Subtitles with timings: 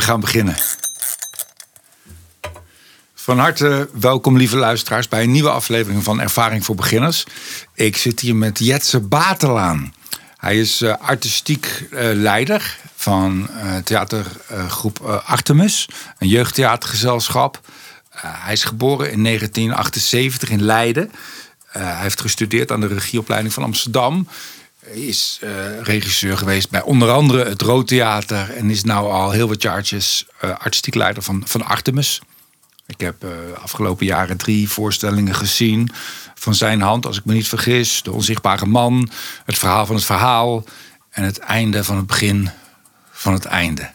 [0.00, 0.56] We gaan beginnen.
[3.14, 7.24] Van harte welkom, lieve luisteraars, bij een nieuwe aflevering van Ervaring voor Beginners.
[7.74, 9.94] Ik zit hier met Jetse Batelaan.
[10.36, 15.88] Hij is uh, artistiek uh, leider van uh, theatergroep Artemis,
[16.18, 17.60] een jeugdtheatergezelschap.
[18.10, 21.12] hij is geboren in 1978 in Leiden.
[21.66, 24.26] hij heeft gestudeerd aan de regieopleiding van Amsterdam
[24.92, 28.50] is uh, regisseur geweest bij onder andere het Rood Theater.
[28.50, 32.20] En is nou al heel wat jaartjes uh, artistiek leider van, van Artemis.
[32.86, 33.30] Ik heb uh,
[33.62, 35.90] afgelopen jaren drie voorstellingen gezien
[36.34, 38.02] van zijn hand, als ik me niet vergis.
[38.02, 39.10] De onzichtbare man,
[39.44, 40.64] het verhaal van het verhaal
[41.10, 42.50] en het einde van het begin
[43.10, 43.90] van het einde.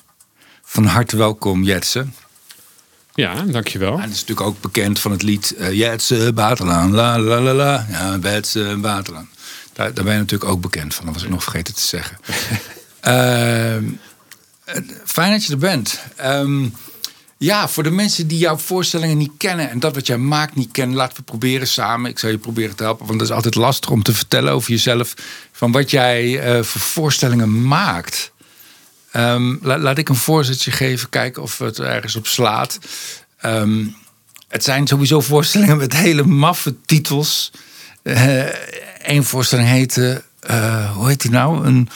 [0.63, 2.13] Van harte welkom, Jetsen.
[3.13, 3.93] Ja, dankjewel.
[3.93, 7.53] En het is natuurlijk ook bekend van het lied uh, Jetsen, Baterlaan, la la la
[7.53, 7.85] la.
[7.89, 8.81] Ja, Jetsen.
[9.75, 11.05] Daar, daar ben je natuurlijk ook bekend van.
[11.05, 12.17] Dat was ik nog vergeten te zeggen.
[13.07, 13.91] uh,
[15.05, 15.99] fijn dat je er bent.
[16.23, 16.73] Um,
[17.37, 20.71] ja, voor de mensen die jouw voorstellingen niet kennen en dat wat jij maakt niet
[20.71, 22.09] kennen, laten we proberen samen.
[22.09, 24.71] Ik zal je proberen te helpen, want het is altijd lastig om te vertellen over
[24.71, 25.13] jezelf.
[25.51, 28.31] Van wat jij uh, voor voorstellingen maakt.
[29.13, 32.79] Um, la, laat ik een voorzetje geven, kijken of het ergens op slaat.
[33.45, 33.95] Um,
[34.47, 37.51] het zijn sowieso voorstellingen met hele maffe titels.
[38.03, 38.43] Uh,
[39.05, 41.65] Eén voorstelling heette, uh, hoe heet die nou?
[41.65, 41.89] Een,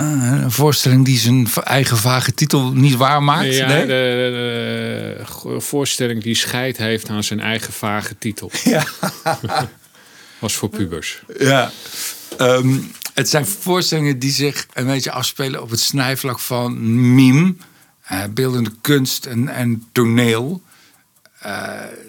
[0.00, 3.54] uh, een voorstelling die zijn eigen vage titel niet waar maakt.
[3.54, 3.80] Ja, nee?
[3.80, 8.50] de, de, de, voorstelling die scheid heeft aan zijn eigen vage titel.
[8.64, 8.86] Ja.
[10.38, 11.22] Was voor pubers.
[11.38, 11.70] Ja.
[12.38, 17.54] Um, het zijn voorstellingen die zich een beetje afspelen op het snijvlak van meme,
[18.12, 20.62] uh, beeldende kunst en, en toneel.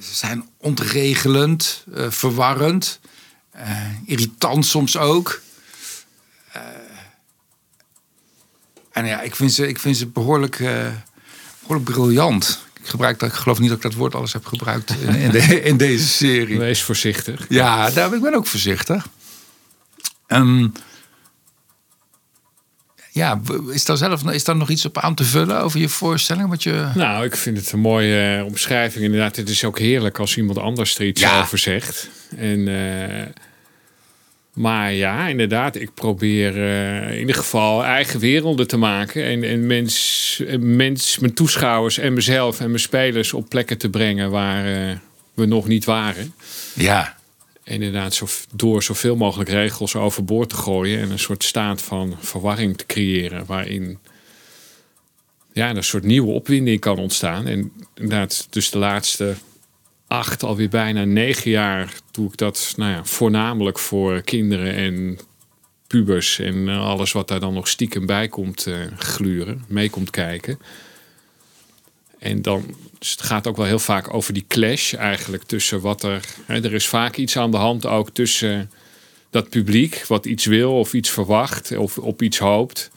[0.02, 3.00] ze zijn ontregelend, verwarrend.
[3.60, 3.66] Uh,
[4.06, 5.42] irritant soms ook.
[6.56, 6.62] Uh,
[8.92, 10.88] en ja, ik vind ze, ik vind ze behoorlijk, uh,
[11.60, 12.66] behoorlijk briljant.
[12.82, 15.32] Ik, gebruik dat, ik geloof niet dat ik dat woord alles heb gebruikt in, in,
[15.32, 16.60] de, in deze serie.
[16.60, 17.46] Wees voorzichtig.
[17.50, 19.08] Ja, daar, ik ben ook voorzichtig.
[20.28, 20.72] Um,
[23.12, 23.42] ja,
[23.72, 26.50] is daar zelf is daar nog iets op aan te vullen over je voorstelling?
[26.50, 26.90] Wat je...
[26.96, 29.04] Nou, ik vind het een mooie omschrijving.
[29.04, 31.42] Inderdaad, het is ook heerlijk als iemand anders er iets ja.
[31.42, 32.10] over zegt.
[32.38, 33.26] En uh,
[34.60, 39.24] maar ja, inderdaad, ik probeer uh, in ieder geval eigen werelden te maken.
[39.24, 44.32] En, en mens, mens, mijn toeschouwers en mezelf en mijn spelers op plekken te brengen
[44.32, 44.96] waar uh,
[45.34, 46.34] we nog niet waren.
[46.74, 47.18] Ja.
[47.64, 52.78] Inderdaad, zo, door zoveel mogelijk regels overboord te gooien en een soort staat van verwarring
[52.78, 53.46] te creëren.
[53.46, 53.98] Waarin
[55.54, 57.48] ja, een soort nieuwe opwinding kan ontstaan.
[57.48, 59.36] En inderdaad, dus de laatste
[60.10, 65.20] acht, alweer bijna negen jaar doe ik dat nou ja, voornamelijk voor kinderen en
[65.88, 70.10] pubers en eh, alles wat daar dan nog stiekem bij komt uh, gluren, mee komt
[70.10, 70.60] kijken.
[72.20, 76.04] En dan dus het gaat ook wel heel vaak over die clash eigenlijk tussen wat
[76.04, 76.26] er.
[76.46, 78.72] Hè, er is vaak iets aan de hand ook tussen
[79.30, 82.92] dat publiek, wat iets wil of iets verwacht of op iets hoopt.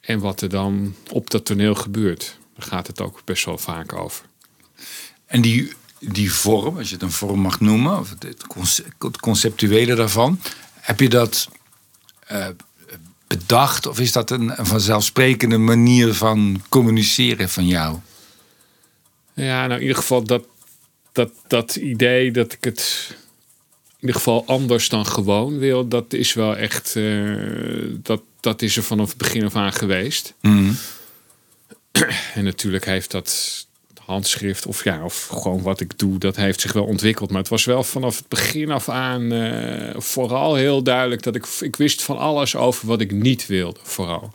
[0.00, 2.38] En wat er dan op dat toneel gebeurt.
[2.56, 4.29] Daar gaat het ook best wel vaak over.
[5.30, 8.14] En die, die vorm, als je het een vorm mag noemen, of
[8.98, 10.40] het conceptuele daarvan,
[10.74, 11.48] heb je dat
[12.32, 12.46] uh,
[13.26, 17.98] bedacht of is dat een, een vanzelfsprekende manier van communiceren van jou?
[19.34, 20.44] Ja, nou in ieder geval dat,
[21.12, 23.08] dat, dat idee dat ik het
[23.88, 28.76] in ieder geval anders dan gewoon wil, dat is wel echt, uh, dat, dat is
[28.76, 30.34] er vanaf het begin af aan geweest.
[30.40, 30.76] Mm.
[32.34, 33.66] En natuurlijk heeft dat
[34.10, 37.30] handschrift of ja, of gewoon wat ik doe, dat heeft zich wel ontwikkeld.
[37.30, 41.46] Maar het was wel vanaf het begin af aan uh, vooral heel duidelijk dat ik,
[41.60, 44.32] ik wist van alles over wat ik niet wilde, vooral.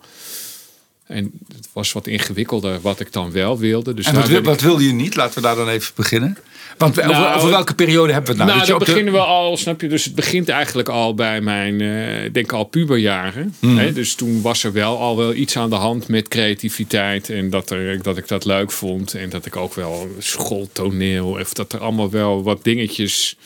[1.07, 3.93] En het was wat ingewikkelder wat ik dan wel wilde.
[3.93, 5.15] Dus en wat, wil, wat wilde je niet?
[5.15, 6.37] Laten we daar dan even beginnen.
[6.77, 8.57] Want nou, over, over, welke periode hebben we het nou?
[8.57, 9.87] Nou, dan beginnen we al, snap je?
[9.87, 13.55] Dus het begint eigenlijk al bij mijn, uh, denk al puberjaren.
[13.59, 13.77] Mm.
[13.77, 13.93] Hè?
[13.93, 17.29] Dus toen was er wel al wel iets aan de hand met creativiteit.
[17.29, 19.13] En dat, er, dat ik dat leuk vond.
[19.13, 21.27] En dat ik ook wel schooltoneel.
[21.27, 23.37] Of dat er allemaal wel wat dingetjes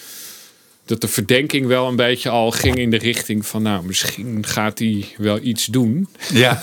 [0.89, 4.79] dat de verdenking wel een beetje al ging in de richting van, nou, misschien gaat
[4.79, 6.07] hij wel iets doen.
[6.33, 6.61] Ja.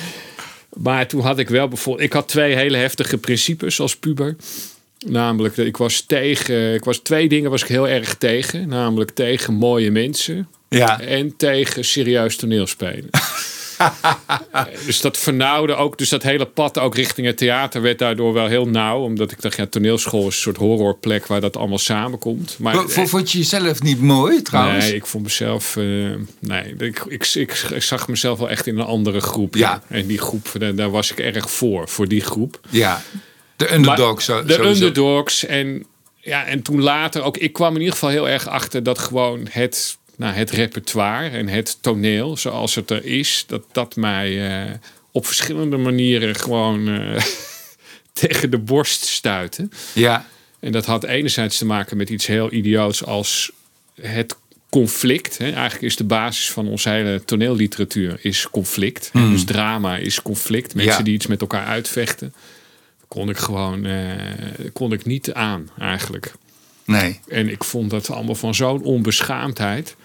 [0.86, 4.36] maar toen had ik wel bijvoorbeeld, ik had twee hele heftige principes als puber.
[5.06, 8.68] Namelijk, ik was tegen, ik was twee dingen was ik heel erg tegen.
[8.68, 10.48] Namelijk tegen mooie mensen.
[10.68, 11.00] Ja.
[11.00, 13.10] En tegen serieus toneelspelen.
[14.86, 15.98] dus dat vernauwde ook.
[15.98, 19.02] Dus dat hele pad ook richting het theater werd daardoor wel heel nauw.
[19.02, 22.56] Omdat ik dacht, ja, toneelschool is een soort horrorplek waar dat allemaal samenkomt.
[22.58, 24.84] Maar, V- Vond je jezelf niet mooi trouwens?
[24.84, 25.76] Nee, ik vond mezelf.
[25.76, 25.84] eh,
[26.38, 29.54] nee, ik, ik, ik, ik zag mezelf wel echt in een andere groep.
[29.54, 29.82] Ja.
[29.88, 32.60] En die groep, daar, daar was ik erg voor, voor die groep.
[32.70, 33.02] Ja,
[33.56, 34.12] de underdog.
[34.14, 34.70] Maar zo, de sowieso.
[34.72, 35.44] underdogs.
[35.46, 35.84] En,
[36.20, 37.36] ja, en toen later ook.
[37.36, 41.48] Ik kwam in ieder geval heel erg achter dat gewoon het, nou, het repertoire en
[41.48, 44.72] het toneel zoals het er is, dat dat mij eh,
[45.12, 47.22] op verschillende manieren gewoon eh,
[48.20, 49.68] tegen de borst stuitte.
[49.92, 50.26] Ja,
[50.60, 53.50] En dat had enerzijds te maken met iets heel idioots als
[54.00, 54.36] het
[54.70, 55.38] conflict.
[55.38, 55.50] Hè.
[55.50, 59.10] Eigenlijk is de basis van onze hele toneelliteratuur is conflict.
[59.12, 59.30] hè.
[59.30, 60.74] Dus drama is conflict.
[60.74, 60.98] Mensen Hmm.
[60.98, 61.04] Ja.
[61.04, 62.34] die iets met elkaar uitvechten.
[63.08, 64.12] Kon ik gewoon eh,
[64.72, 66.32] kon ik niet aan eigenlijk.
[66.88, 67.20] Nee.
[67.28, 69.96] En ik vond dat allemaal van zo'n onbeschaamdheid.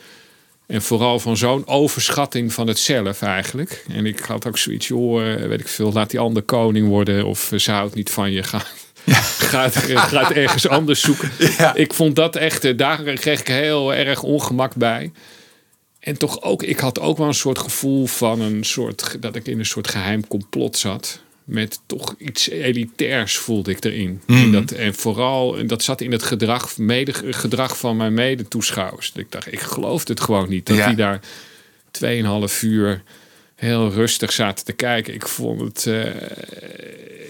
[0.66, 3.86] En vooral van zo'n overschatting van het zelf eigenlijk.
[3.90, 7.26] En ik had ook zoiets, joh, eh, weet ik veel, laat die ander koning worden.
[7.26, 8.62] Of eh, ze houdt niet van je, ga,
[9.38, 9.76] gaat,
[10.14, 11.32] gaat ergens anders zoeken.
[11.58, 11.76] Ja.
[11.76, 15.12] Ik vond dat echt, eh, daar kreeg ik heel erg ongemak bij.
[16.00, 19.48] En toch ook, ik had ook wel een soort gevoel van een soort, dat ik
[19.48, 21.23] in een soort geheim complot zat.
[21.44, 24.22] Met toch iets elitairs voelde ik erin.
[24.28, 29.12] En, dat, en vooral, en dat zat in het gedrag, mede, gedrag van mijn medetoeschouwers.
[29.16, 30.66] Ik dacht, ik geloof het gewoon niet.
[30.66, 30.88] Dat Ja.
[30.88, 31.20] die daar
[31.92, 33.04] 2,5 uur
[33.56, 35.14] heel rustig zaten te kijken.
[35.14, 35.86] Ik vond het.
[35.88, 36.06] eh,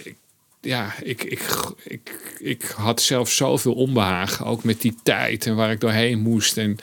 [0.04, 0.16] ik-
[0.62, 1.42] ja, ik, ik,
[1.83, 4.45] ik, ik had zelf zoveel onbehagen.
[4.45, 6.57] Ook met die tijd en waar ik doorheen moest.
[6.57, 6.77] En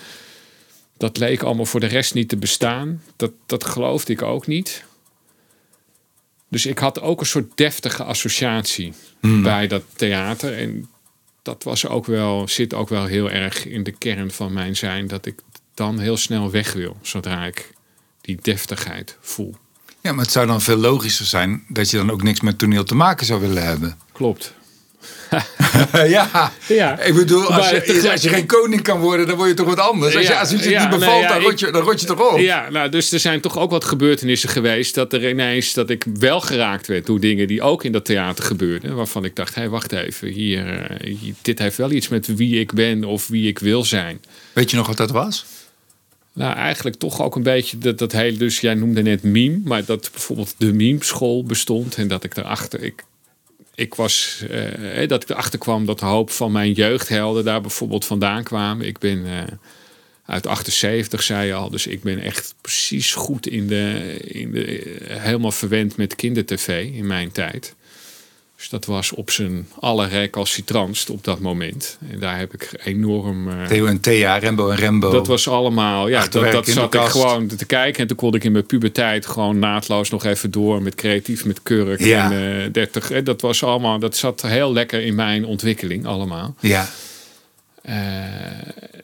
[0.96, 3.02] dat leek allemaal voor de rest niet te bestaan.
[3.16, 4.84] Dat, dat geloofde ik ook niet.
[6.50, 10.58] Dus ik had ook een soort deftige associatie bij dat theater.
[10.58, 10.88] En
[11.42, 15.06] dat was ook wel, zit ook wel heel erg in de kern van mijn zijn.
[15.06, 15.40] Dat ik
[15.74, 16.96] dan heel snel weg wil.
[17.02, 17.70] Zodra ik
[18.20, 19.54] die deftigheid voel.
[20.00, 22.84] Ja, maar het zou dan veel logischer zijn dat je dan ook niks met toneel
[22.84, 23.98] te maken zou willen hebben.
[24.12, 24.54] Klopt.
[26.16, 26.52] ja.
[26.68, 27.00] Ja.
[27.00, 29.78] ik bedoel, als je, als je geen koning kan worden, dan word je toch wat
[29.78, 30.16] anders.
[30.16, 32.06] Als je, als het je ja, niet bevalt, ja, dan, rot je, dan rot je
[32.06, 32.38] toch op.
[32.38, 36.04] Ja, nou, dus er zijn toch ook wat gebeurtenissen geweest dat er ineens dat ik
[36.18, 38.94] wel geraakt werd door dingen die ook in dat theater gebeurden.
[38.94, 42.60] Waarvan ik dacht, hé, wacht even, hier, eh, hier- dit heeft wel iets met wie
[42.60, 44.20] ik ben of wie ik wil zijn.
[44.52, 45.44] Weet je nog wat dat was?
[46.32, 49.84] Nou, eigenlijk toch ook een beetje dat, dat hele, dus jij noemde net meme, maar
[49.84, 53.02] dat bijvoorbeeld de meme school bestond en dat ik daarachter, ik,
[53.80, 58.04] ik was, eh, dat ik erachter kwam dat de hoop van mijn jeugdhelden daar bijvoorbeeld
[58.04, 58.86] vandaan kwamen.
[58.86, 59.42] Ik ben eh,
[60.26, 64.82] uit 78, zei je al, dus ik ben echt precies goed in de, in de
[64.82, 67.74] eh, helemaal verwend met kindertv in mijn tijd.
[68.60, 71.98] Dus dat was op zijn allerrecalcitrantst op dat moment.
[72.10, 73.48] En daar heb ik enorm...
[73.48, 75.10] eh, Theo en Thea, Rembo en Rembo.
[75.10, 78.00] dat was allemaal, ja, dat, Achterwerk dat zat ik gewoon te kijken.
[78.00, 81.62] En toen kon ik in mijn puberteit gewoon naadloos nog even door met creatief, met
[81.62, 82.32] kurk Ja.
[82.32, 83.10] en eh 30.
[83.10, 86.54] En dat was allemaal, dat zat heel lekker in mijn ontwikkeling allemaal.
[86.60, 86.88] Ja,
[87.82, 87.94] Eh,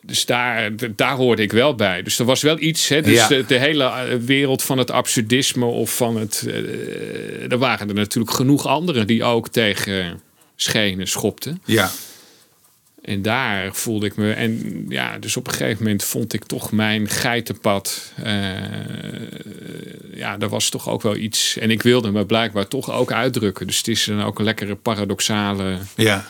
[0.02, 2.02] dus daar, daar hoorde ik wel bij.
[2.02, 2.88] Dus er was wel iets.
[2.88, 3.28] Hè, dus Ja.
[3.28, 6.44] de, de hele eh, wereld van het absurdisme of van het.
[6.46, 10.20] eh, er waren er natuurlijk genoeg anderen die ook tegen
[10.56, 11.60] schenen schopten.
[11.64, 11.90] ja.
[13.02, 14.32] En daar voelde ik me.
[14.32, 18.12] En ja, dus op een gegeven moment vond ik toch mijn geitenpad.
[20.14, 21.56] ja, daar was toch ook wel iets.
[21.58, 23.66] En ik wilde me blijkbaar toch ook uitdrukken.
[23.66, 25.78] Dus het is dan ook een lekkere paradoxale.
[25.96, 26.28] ja.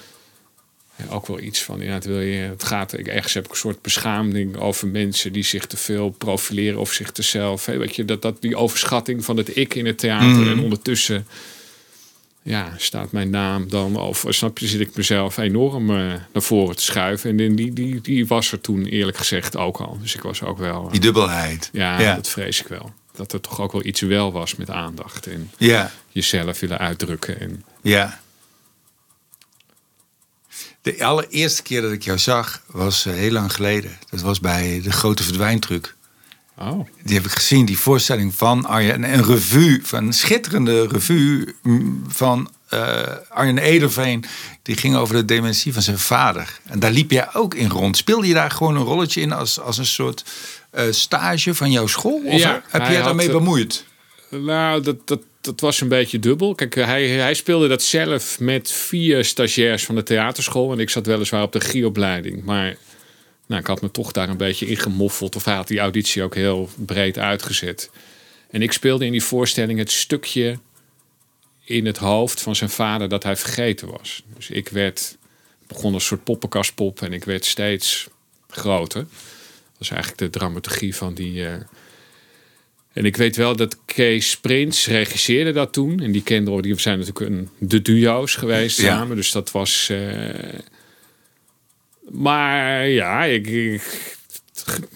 [1.08, 1.81] Ook wel iets van.
[1.81, 2.98] Ja, het, wil je, het gaat.
[2.98, 6.93] Ik, ergens heb ik een soort beschaming over mensen die zich te veel profileren of
[6.93, 7.66] zich te zelf.
[7.66, 10.50] Hè, weet je, dat, dat die overschatting van het ik in het theater.
[10.50, 11.26] En ondertussen.
[12.43, 15.97] Ja, staat mijn naam dan, of snap je, zit ik mezelf enorm eh,
[16.32, 17.40] naar voren te schuiven.
[17.40, 19.99] En die, die, die was er toen eerlijk gezegd ook al.
[20.02, 21.71] Dus ik was ook wel, eh, Die dubbelheid.
[21.73, 22.14] ja, ja.
[22.14, 22.92] dat vrees ik wel.
[23.12, 27.40] Dat er toch ook wel iets wel was met aandacht en Ja, jezelf willen uitdrukken.
[27.40, 28.21] En, ja.
[30.87, 33.99] De allereerste keer dat ik jou zag was eh, heel lang geleden.
[34.11, 35.95] Dat was bij de grote verdwijntruc.
[36.59, 39.12] oh, Die heb ik gezien, die voorstelling van Arjen.
[39.12, 44.25] Een revue, van een schitterende revue mm, van eh, Arjen Ederveen.
[44.62, 46.59] Die ging over de dementie van zijn vader.
[46.64, 47.97] En daar liep jij ook in rond.
[47.97, 50.25] Speelde je daar gewoon een rolletje in als, als een soort
[50.71, 52.23] eh, stage van jouw school?
[52.25, 53.85] Of Ja, heb jij daarmee bemoeid?
[54.31, 56.55] Nou, dat, dat, dat was een beetje dubbel.
[56.55, 60.73] Kijk, hij, hij speelde dat zelf met vier stagiairs van de theaterschool.
[60.73, 62.45] En ik zat weliswaar op de GIE-opleiding.
[62.45, 62.76] Maar
[63.47, 65.37] nou, ik had me toch daar een beetje ingemoffeld.
[65.37, 67.91] Of hij had die auditie ook heel breed uitgezet.
[68.50, 70.59] En ik speelde in die voorstelling het stukje
[71.65, 74.23] in het hoofd van zijn vader dat hij vergeten was.
[74.37, 75.17] Dus ik werd,
[75.67, 78.09] begon een soort poppenkastpop en ik werd steeds
[78.49, 79.00] groter.
[79.73, 81.47] Dat is eigenlijk de dramaturgie van die...
[81.47, 81.55] eh,
[82.97, 86.00] En ik weet wel dat Kees Prins regisseerde dat toen.
[86.00, 88.85] En die kenden, die zijn natuurlijk een, de duo's geweest Ja.
[88.97, 89.17] samen.
[89.17, 89.88] Dus dat was.
[89.91, 90.59] eh,
[92.11, 94.17] maar ja, ik, ik-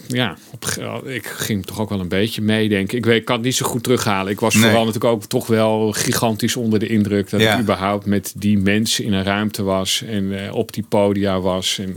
[0.08, 0.64] ja, op,
[1.06, 2.98] ik ging toch ook wel een beetje meedenken.
[2.98, 4.32] Ik, weet, ik kan het niet zo goed terughalen.
[4.32, 4.62] Ik was Nee.
[4.62, 7.54] vooral natuurlijk ook toch wel gigantisch onder de indruk dat Ja.
[7.54, 11.78] ik überhaupt met die mensen in een ruimte was en eh, op die podia was.
[11.78, 11.90] En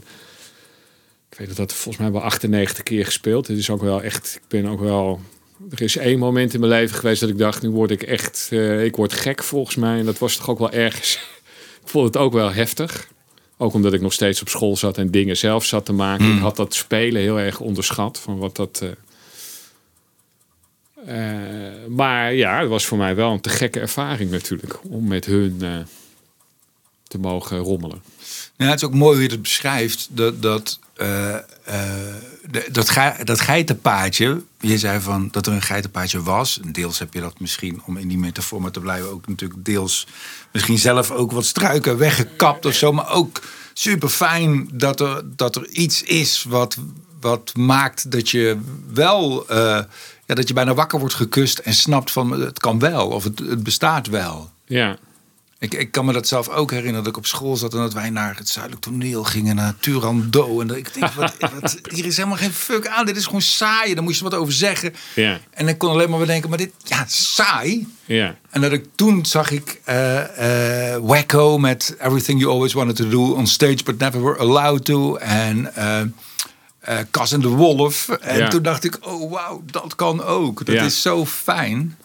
[1.31, 3.47] ik weet dat dat volgens mij wel 98 keer gespeeld.
[3.47, 4.35] Het is ook wel echt.
[4.35, 5.21] Ik ben ook wel.
[5.69, 8.47] Er is één moment in mijn leven geweest dat ik dacht, nu word ik echt,
[8.51, 9.99] eh, ik word gek volgens mij.
[9.99, 11.15] En dat was toch ook wel ergens.
[11.83, 13.11] ik vond het ook wel heftig.
[13.57, 16.35] Ook omdat ik nog steeds op school zat en dingen zelf zat te maken.
[16.35, 18.83] Ik had dat spelen heel erg onderschat van wat dat.
[21.05, 25.07] eh, eh, maar ja, het was voor mij wel een te gekke ervaring natuurlijk om
[25.07, 25.57] met hun
[27.07, 28.01] te mogen rommelen.
[28.57, 30.07] Ja, het is ook mooi hoe je het beschrijft.
[30.11, 31.41] Dat, dat, eh, eh,
[32.71, 34.41] dat, ge- dat geitenpaadje.
[34.59, 36.59] Je zei van dat er een geitenpaadje was.
[36.71, 40.07] Deels heb je dat misschien, om in die metafoor te blijven, ook natuurlijk deels
[40.51, 42.91] misschien zelf ook wat struiken weggekapt of zo.
[42.91, 43.41] Maar ook
[43.73, 46.77] super fijn dat er, dat er iets is wat,
[47.21, 48.57] wat maakt dat je
[48.93, 49.47] wel.
[49.49, 49.79] eh,
[50.25, 53.39] ja, dat je bijna wakker wordt gekust en snapt van het kan wel of het,
[53.39, 54.49] het bestaat wel.
[54.65, 54.97] Ja,
[55.63, 57.93] Ik, ik kan me dat zelf ook herinneren dat ik op school zat en dat
[57.93, 60.61] wij naar het zuidelijk toneel gingen, naar Turandot.
[60.61, 63.41] En dat ik denk, wat, wat, hier is helemaal geen fuck aan, dit is gewoon
[63.41, 63.93] saai.
[63.93, 64.93] Daar moest je wat over zeggen.
[65.15, 67.87] ja, En ik kon alleen maar bedenken, maar dit, ja, saai.
[68.05, 68.35] ja.
[68.49, 73.09] En dat ik toen zag ik eh, eh, Wacko met Everything You Always Wanted to
[73.09, 75.15] Do on stage, but never were allowed to.
[75.15, 76.01] En eh,
[77.11, 78.09] Cas en de Wolf.
[78.09, 78.47] En Ja.
[78.47, 80.65] toen dacht ik, oh wauw, dat kan ook.
[80.65, 80.83] Dat Ja.
[80.83, 81.97] is zo fijn.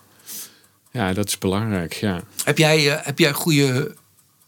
[0.91, 2.23] Ja, dat is belangrijk, ja.
[2.45, 3.95] Heb jij, eh, heb jij goede.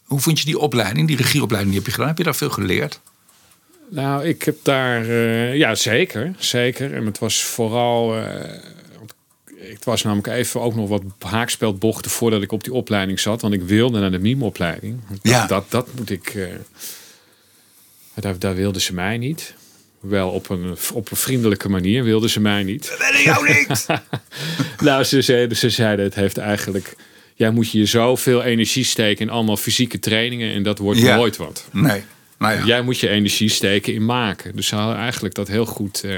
[0.03, 2.09] Hoe vond je die opleiding, die regieopleiding die heb je gedaan?
[2.09, 2.99] Heb je daar veel geleerd?
[3.89, 6.93] Nou, ik heb daar, eh, ja zeker, zeker.
[6.93, 8.23] En het was vooral, eh,
[9.55, 13.41] het was namelijk even ook nog wat haakspelbochten voordat ik op die opleiding zat.
[13.41, 14.99] Want ik wilde naar de mime-opleiding.
[15.21, 15.47] Ja.
[15.47, 16.33] dat, dat moet ik,
[18.13, 19.53] maar daar, daar wilden ze mij niet.
[20.01, 22.89] Wel op een, op een vriendelijke manier wilden ze mij niet.
[22.89, 23.85] We willen jou niet!
[24.87, 26.95] Nou, ze zeiden, ze zeiden het heeft eigenlijk...
[27.35, 30.53] Jij moet je zoveel energie steken in allemaal fysieke trainingen...
[30.53, 31.15] en dat wordt Ja.
[31.15, 31.67] nooit wat.
[31.71, 32.01] Nee.
[32.37, 32.65] Nou ja.
[32.65, 34.55] Jij moet je energie steken in maken.
[34.55, 36.03] Dus ze hadden eigenlijk dat heel goed.
[36.03, 36.13] eh.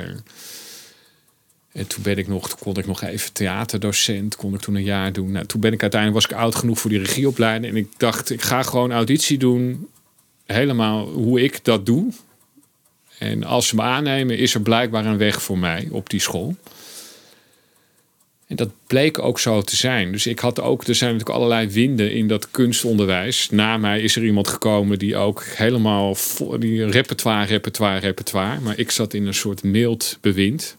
[1.72, 4.84] En toen ben ik nog, toen kon ik nog even theaterdocent, kon ik toen een
[4.84, 5.32] jaar doen.
[5.32, 7.74] Nou, toen ben ik uiteindelijk was ik oud genoeg voor die regieopleiding.
[7.74, 9.88] En ik dacht, ik ga gewoon auditie doen,
[10.46, 12.12] helemaal hoe ik dat doe.
[13.17, 16.55] En als ze me aannemen, is er blijkbaar een weg voor mij op die school.
[18.48, 20.12] En dat bleek ook zo te zijn.
[20.12, 23.50] Dus ik had ook, er zijn natuurlijk allerlei winden in dat kunstonderwijs.
[23.50, 28.60] Na mij is er iemand gekomen die ook helemaal vol, die repertoire, repertoire, repertoire.
[28.60, 30.77] Maar ik zat in een soort mild bewind.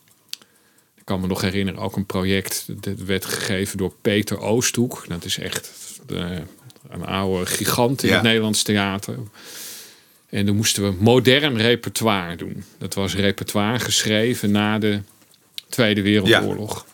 [0.97, 5.05] Ik kan me nog herinneren, ook een project dat werd gegeven door Peter Oosthoek.
[5.09, 5.73] Dat is echt
[6.07, 6.38] de,
[6.88, 8.14] een oude gigant in Ja.
[8.14, 9.14] het Nederlands theater.
[10.35, 12.64] En dan moesten we modern repertoire doen.
[12.79, 15.00] Dat was repertoire geschreven na de
[15.69, 16.87] Tweede Wereldoorlog.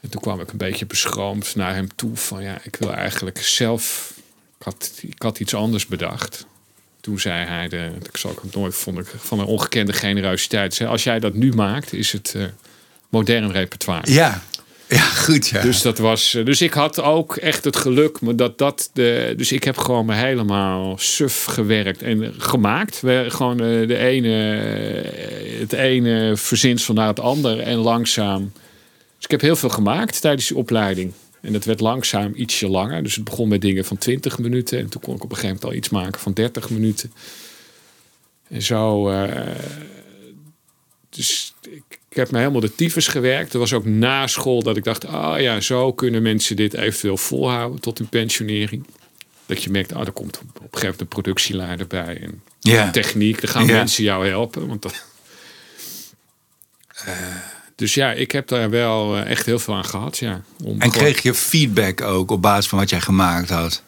[0.00, 3.38] En toen kwam ik een beetje beschroomd naar hem toe van ja, ik wil eigenlijk
[3.38, 4.12] zelf.
[4.58, 6.46] Ik had, ik had iets anders bedacht.
[7.00, 10.74] Toen zei hij, de, ik zal ook nooit vond ik van een ongekende generositeit.
[10.74, 12.44] Zei, als jij dat nu maakt, is het eh,
[13.08, 14.12] modern repertoire.
[14.12, 14.42] Ja.
[14.98, 15.48] Ja, goed.
[15.48, 15.60] Ja.
[15.62, 16.34] Dus dat was.
[16.34, 19.34] eh, Dus ik had ook echt het geluk, maar dat dat de.
[19.36, 23.00] Dus ik heb gewoon me helemaal suf gewerkt en gemaakt.
[23.00, 28.52] We, gewoon eh, de ene, eh, het ene verzinsel naar het andere en langzaam.
[29.16, 31.12] Dus ik heb heel veel gemaakt tijdens die opleiding.
[31.40, 33.02] En dat werd langzaam ietsje langer.
[33.02, 34.78] Dus het begon met dingen van 20 minuten.
[34.78, 37.12] En toen kon ik op een gegeven moment al iets maken van 30 minuten.
[38.48, 39.10] En zo.
[41.10, 43.52] Dus ik, ik heb me helemaal de tyfus gewerkt.
[43.52, 47.16] Er was ook na school dat ik dacht: ah ja, zo kunnen mensen dit eventueel
[47.16, 48.86] volhouden tot hun pensionering.
[49.46, 52.20] Dat je merkt, ah, er komt op een gegeven moment een productieleider bij.
[52.20, 52.90] En ja.
[52.90, 54.68] techniek, dan gaan mensen jou helpen.
[54.68, 55.04] Want dat...
[57.04, 57.12] Eh,
[57.74, 60.18] dus ja, ik heb daar wel eh, echt heel veel aan gehad.
[60.18, 63.82] Ja, om En kreeg je feedback ook op basis van wat jij gemaakt had?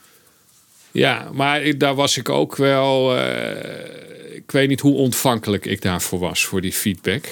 [0.91, 3.17] Ja, maar daar was ik ook wel.
[3.17, 4.10] eh,
[4.51, 7.25] ik weet niet hoe ontvankelijk ik daarvoor was, voor die feedback.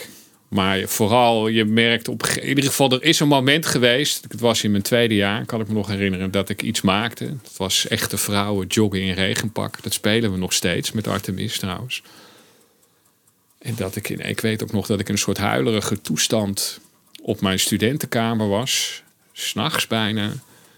[0.48, 2.26] Maar vooral, je merkt op.
[2.26, 4.24] In ieder geval, er is een moment geweest.
[4.28, 7.24] Het was in mijn tweede jaar, kan ik me nog herinneren, dat ik iets maakte.
[7.24, 9.82] Het was echte vrouwen joggen in regenpak.
[9.82, 12.02] Dat spelen we nog steeds met Artemis trouwens.
[13.58, 14.20] En dat ik in.
[14.20, 16.80] Ik weet ook nog dat ik in een soort huilerige toestand
[17.22, 19.02] op mijn studentenkamer was.
[19.32, 20.32] S'nachts bijna.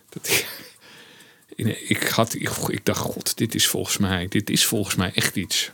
[0.09, 0.47] Dat ik,
[1.89, 5.37] ik, had, ik, ik dacht, god, dit is volgens mij, dit is volgens mij echt
[5.37, 5.71] iets.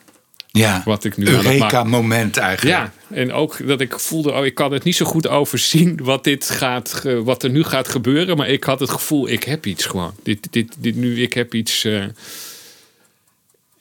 [0.56, 2.76] Ja, wat ik nu Eureka-moment eigenlijk.
[2.76, 6.25] Ja, en ook dat ik voelde, oh, ik kan het niet zo goed overzien wat,
[6.25, 8.36] dit gaat, ge- wat er nu gaat gebeuren.
[8.36, 10.12] Maar ik had het gevoel, ik heb iets gewoon.
[10.22, 11.84] Dit, dit, dit nu, ik heb iets.
[11.84, 12.04] eh.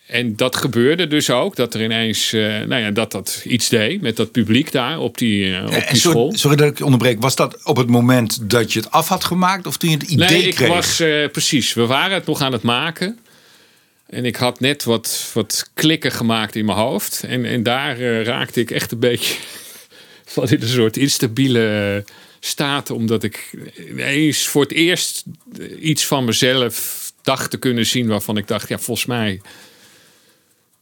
[0.07, 4.01] en dat gebeurde dus ook, dat er ineens, eh, nou ja, dat dat iets deed
[4.01, 6.33] met dat publiek daar op die, eh, op die school.
[6.35, 7.21] sorry dat ik onderbreek.
[7.21, 10.09] Was dat op het moment dat je het af had gemaakt of toen je het
[10.09, 10.67] idee Nee, ik kreeg?
[10.67, 11.73] was eh, precies.
[11.73, 13.19] We waren het nog aan het maken.
[14.15, 17.23] En ik had net wat, wat klikken gemaakt in mijn hoofd.
[17.27, 19.35] En, en daar eh, raakte ik echt een beetje
[20.33, 22.03] van in een soort instabiele
[22.39, 22.89] staat.
[22.89, 23.53] Omdat ik
[23.89, 25.23] ineens voor het eerst
[25.79, 28.07] iets van mezelf dacht te kunnen zien.
[28.07, 29.41] Waarvan ik dacht, ja, volgens mij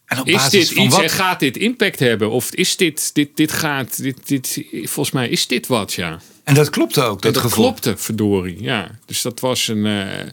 [0.06, 1.04] en op is dit van iets wat?
[1.04, 2.30] en gaat dit impact hebben?
[2.30, 6.20] Of is dit, dit, dit gaat, dit, dit, volgens mij is dit wat, ja.
[6.44, 7.66] En dat klopte ook, dat, dat gevoel.
[7.66, 8.64] klopte, verdorie.
[8.64, 9.00] Ja.
[9.06, 9.86] Dus dat was een.
[9.86, 10.28] eh,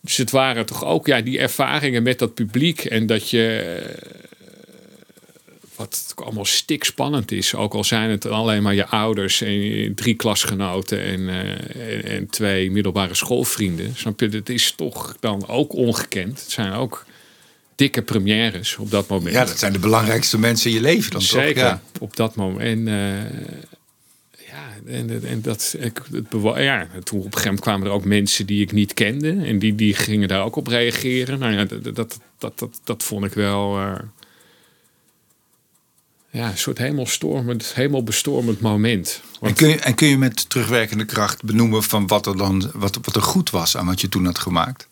[0.00, 2.84] dus het waren toch ook ja, die ervaringen met dat publiek.
[2.84, 3.62] En dat je.
[3.92, 4.16] eh,
[5.76, 7.54] wat allemaal stikspannend is.
[7.54, 12.26] Ook al zijn het alleen maar je ouders en drie klasgenoten en, eh, en, en
[12.26, 13.92] twee middelbare schoolvrienden.
[13.96, 14.28] Snap je?
[14.28, 16.40] Het is toch dan ook ongekend.
[16.40, 17.06] Het zijn ook
[17.74, 19.34] dikke premières op dat moment.
[19.34, 21.62] Ja, dat zijn de belangrijkste mensen in je leven dan Zeker, toch?
[21.62, 21.80] Ja.
[22.00, 22.60] op dat moment.
[22.60, 23.14] En, eh,
[24.50, 26.26] ja, en, en dat, ik, het
[26.56, 29.30] ja, toen op een gegeven moment kwamen er ook mensen die ik niet kende.
[29.30, 31.38] En die, die gingen daar ook op reageren.
[31.38, 33.78] Nou ja, dat, dat, dat, dat, dat vond ik wel...
[33.78, 33.94] eh,
[36.30, 39.22] ja, een soort hemelstormend, hemelbestormend moment.
[39.40, 42.98] En kun, je, en kun je met terugwerkende kracht benoemen van wat er dan wat,
[43.02, 44.88] wat er goed was aan wat je toen had gemaakt?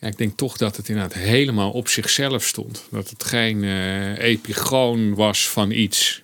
[0.00, 2.84] ja, ik denk toch dat het inderdaad helemaal op zichzelf stond.
[2.90, 6.22] Dat het geen eh epigoon was van iets.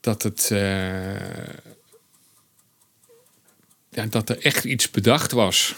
[0.00, 0.50] Dat het...
[0.50, 1.20] eh,
[3.90, 5.74] ja, dat er echt iets bedacht was.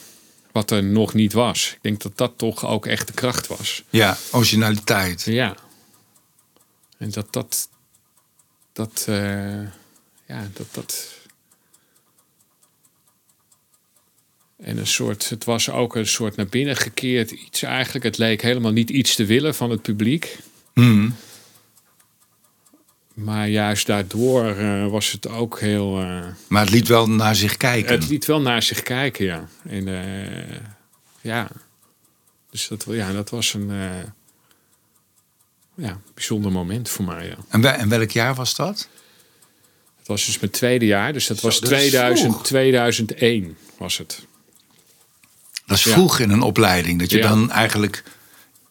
[0.52, 1.72] Wat er nog niet was.
[1.72, 3.82] Ik denk dat dat toch ook echt de kracht was.
[3.90, 5.22] Ja, originaliteit.
[5.22, 5.56] Ja.
[6.98, 7.68] En dat dat.
[8.72, 9.04] Dat.
[9.08, 9.62] eh,
[10.26, 11.14] ja, dat dat.
[14.56, 15.28] En een soort.
[15.28, 18.04] Het was ook een soort naar binnen gekeerd iets eigenlijk.
[18.04, 20.38] Het leek helemaal niet iets te willen van het publiek.
[20.74, 21.10] Mhm.
[23.14, 26.00] Maar juist daardoor eh, was het ook heel.
[26.00, 27.92] eh, Maar het liet wel naar zich kijken.
[27.94, 29.48] het liet wel naar zich kijken, ja.
[29.68, 30.56] En eh,
[31.20, 31.48] ja.
[32.50, 33.70] Dus dat, ja, dat was een.
[33.70, 33.90] eh,
[35.74, 37.36] ja, bijzonder moment voor mij, ja.
[37.48, 38.88] En, wel- en welk jaar was dat?
[39.98, 42.44] Het was dus mijn tweede jaar, dus dat Zo, was dat is 2000, vroeg.
[42.46, 44.24] 2001 was het.
[45.66, 45.92] Dat is Ja.
[45.92, 46.98] vroeg in een opleiding.
[46.98, 47.28] Dat je Ja.
[47.28, 48.02] dan eigenlijk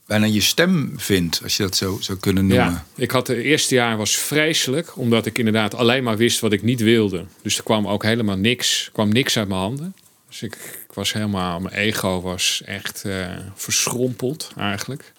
[0.09, 2.65] bijna je stem vindt, als je dat zo zou kunnen noemen.
[2.71, 6.51] Ja, ik had het eerste jaar was vreselijk, omdat ik inderdaad alleen maar wist wat
[6.53, 7.25] ik niet wilde.
[7.41, 9.95] Dus er kwam ook helemaal niks, kwam niks uit mijn handen.
[10.27, 10.53] Dus ik,
[10.87, 15.11] ik was helemaal, mijn ego was echt eh, verschrompeld eigenlijk.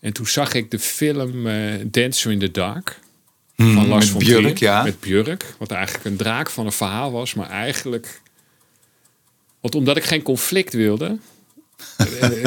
[0.00, 2.98] En toen zag ik de film eh, Dancer in the Dark
[3.56, 4.58] van Mhm, Lars von Björk, Trier.
[4.58, 4.82] ja.
[4.82, 8.20] Met Björk, wat eigenlijk een draak van een verhaal was, maar eigenlijk...
[9.60, 11.18] Want omdat ik geen conflict wilde,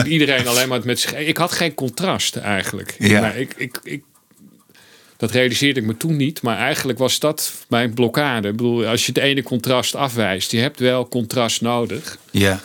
[0.05, 1.15] iedereen alleen maar met zich.
[1.15, 2.95] Ik had geen contrast eigenlijk.
[2.99, 3.21] Ja.
[3.21, 4.03] Maar ik, ik, ik,
[5.17, 6.41] dat realiseerde ik me toen niet.
[6.41, 8.47] Maar eigenlijk was dat mijn blokkade.
[8.47, 12.17] Ik bedoel, als je het ene contrast afwijst, je hebt wel contrast nodig.
[12.31, 12.61] Ja.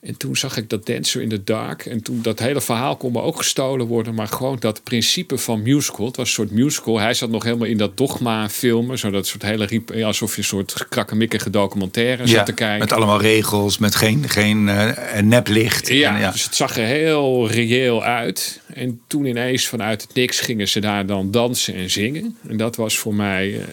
[0.00, 1.86] En toen zag ik dat Dancer in the Dark.
[1.86, 4.14] En toen dat hele verhaal kon me ook gestolen worden.
[4.14, 6.06] Maar gewoon dat principe van musical.
[6.06, 7.00] Het was een soort musical.
[7.00, 8.98] Hij zat nog helemaal in dat dogma filmen.
[8.98, 12.28] Zo dat soort hele riep, alsof je een soort krakkemikkige documentaire ja.
[12.28, 12.78] zat te kijken.
[12.78, 15.88] Met allemaal regels, met geen, geen eh, neplicht.
[15.88, 16.30] Ja, En, ja.
[16.30, 18.60] dus het zag er heel reëel uit.
[18.74, 22.36] En toen ineens vanuit het niks gingen ze daar dan dansen en zingen.
[22.48, 23.64] En dat was voor mij eh,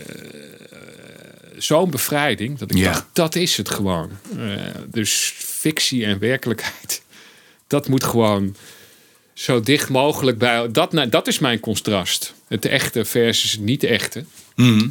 [1.57, 2.57] zo'n bevrijding.
[2.57, 2.91] Dat ik Ja.
[2.91, 4.09] dacht, dat is het gewoon.
[4.37, 4.55] Eh,
[4.87, 7.01] dus fictie en werkelijkheid.
[7.67, 8.55] Dat moet gewoon
[9.33, 10.71] zo dicht mogelijk bij...
[10.71, 12.33] Dat, nou, dat is mijn contrast.
[12.47, 14.23] Het echte versus het niet echte.
[14.55, 14.87] Mhm.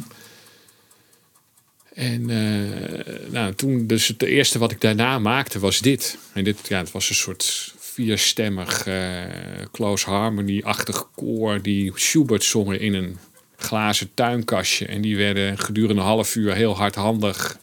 [1.93, 6.17] En eh, nou, toen, dus het eerste wat ik daarna maakte was dit.
[6.33, 9.23] En dit, ja, het was een soort vierstemmig, eh,
[9.71, 13.17] close harmony-achtig koor die Schubert zongen in een
[13.65, 14.85] glazen tuinkastje.
[14.85, 17.57] En die werden gedurende een half uur heel hardhandig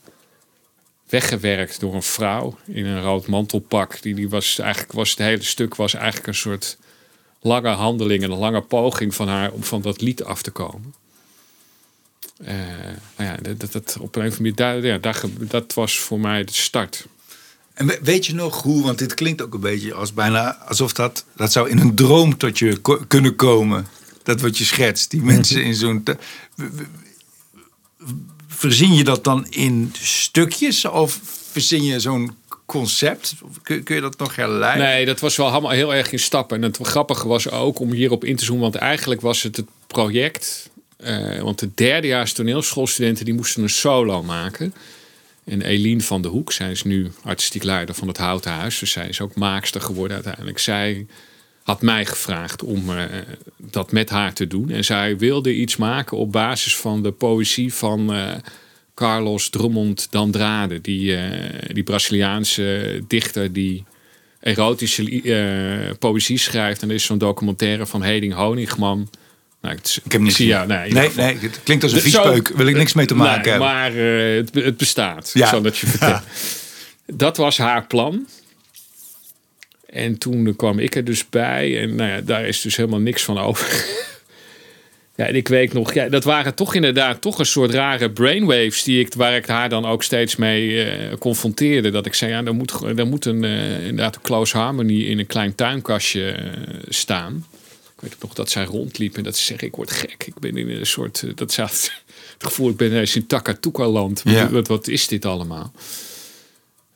[1.08, 4.02] weggewerkt door een vrouw in een rood mantelpak.
[4.02, 6.76] Die, die was eigenlijk was het hele stuk was eigenlijk een soort
[7.40, 10.94] lange handeling en een lange poging van haar om van dat lied af te komen.
[12.44, 12.54] Eh,
[13.16, 16.44] nou ja, dat, dat, dat op een of andere manier, daar, dat was voor mij
[16.44, 17.06] de start.
[17.74, 20.92] En we- weet je nog hoe, want dit klinkt ook een beetje als bijna alsof
[20.92, 23.86] dat, dat zou in een droom tot je kunnen komen.
[24.22, 26.04] Dat wat je schetst, die mensen in zo'n.
[28.46, 33.34] Verzin je dat dan in stukjes of verzin je zo'n concept?
[33.62, 34.86] Kun, kun je dat nog herleiden?
[34.86, 36.56] Nee, dat was wel allemaal heel erg in stappen.
[36.56, 38.62] En het grappige was ook om hierop in te zoomen.
[38.62, 40.70] Want eigenlijk was het het project...
[40.96, 43.24] eh, want de derdejaars toneelschoolstudenten...
[43.24, 44.74] die moesten een solo maken.
[45.44, 48.78] En Eline van de Hoek, zij is nu artistiek leider van het Houten Huis.
[48.78, 50.58] Dus zij is ook maakster geworden uiteindelijk.
[50.58, 51.06] Zij
[51.62, 53.04] had mij gevraagd om eh,
[53.56, 54.70] dat met haar te doen.
[54.70, 58.28] En zij wilde iets maken op basis van de poëzie van eh,
[58.94, 60.80] Carlos Drummond d'Andrade.
[60.80, 63.84] Die, eh, die Braziliaanse dichter die
[64.40, 66.82] erotische poëzie schrijft.
[66.82, 69.08] En er is zo'n documentaire van Heding Honigman.
[69.60, 70.66] Nou, ik, Ik heb niet zie jou.
[70.66, 72.48] Nee, Nee, het klinkt als een viespeuk.
[72.48, 73.68] Wil ik niks mee te maken Nee, hebben.
[73.68, 73.92] maar
[74.36, 75.30] het, het bestaat.
[75.34, 75.40] Ja.
[75.44, 75.48] Ja.
[75.50, 76.22] Zal dat je vertellen.
[77.06, 78.26] Dat was haar plan.
[79.92, 81.80] En toen kwam ik er dus bij.
[81.80, 83.84] En nou ja, daar is dus helemaal niks van over.
[85.16, 88.82] ja, en ik weet nog, ja, dat waren toch inderdaad toch een soort rare brainwaves
[88.82, 91.90] die ik, waar ik haar dan ook steeds mee eh, confronteerde.
[91.90, 95.18] Dat ik zei, ja, er moet, er moet een, eh, inderdaad een close harmony in
[95.18, 96.50] een klein tuinkastje eh,
[96.88, 97.46] staan.
[97.94, 100.24] Ik weet ook nog dat zij rondliep en dat ze zei, ik word gek.
[100.26, 101.92] Ik ben in een soort, eh, dat ze had
[102.34, 104.22] het gevoel, ik ben in Takatuka-land.
[104.22, 104.50] Wat, Ja.
[104.50, 105.72] wat, wat is dit allemaal?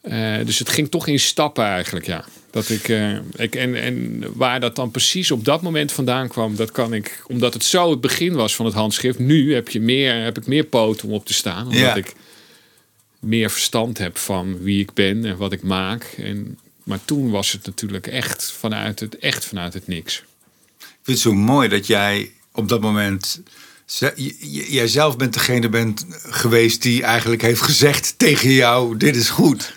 [0.00, 2.24] Eh, dus het ging toch in stappen eigenlijk, ja.
[2.56, 6.56] Dat ik, eh, ik, en, en waar dat dan precies op dat moment vandaan kwam,
[6.56, 9.18] dat kan ik, omdat het zo het begin was van het handschrift.
[9.18, 11.94] Nu heb, je meer, heb ik meer poten om op te staan, omdat Ja.
[11.94, 12.14] ik
[13.20, 16.14] meer verstand heb van wie ik ben en wat ik maak.
[16.18, 20.16] En, maar toen was het natuurlijk echt vanuit het, echt vanuit het niks.
[20.78, 23.40] Ik vind het zo mooi dat jij op dat moment.
[23.84, 28.96] ze- j- j- Jij zelf bent degene bent geweest die eigenlijk heeft gezegd tegen jou:
[28.96, 29.72] dit is goed.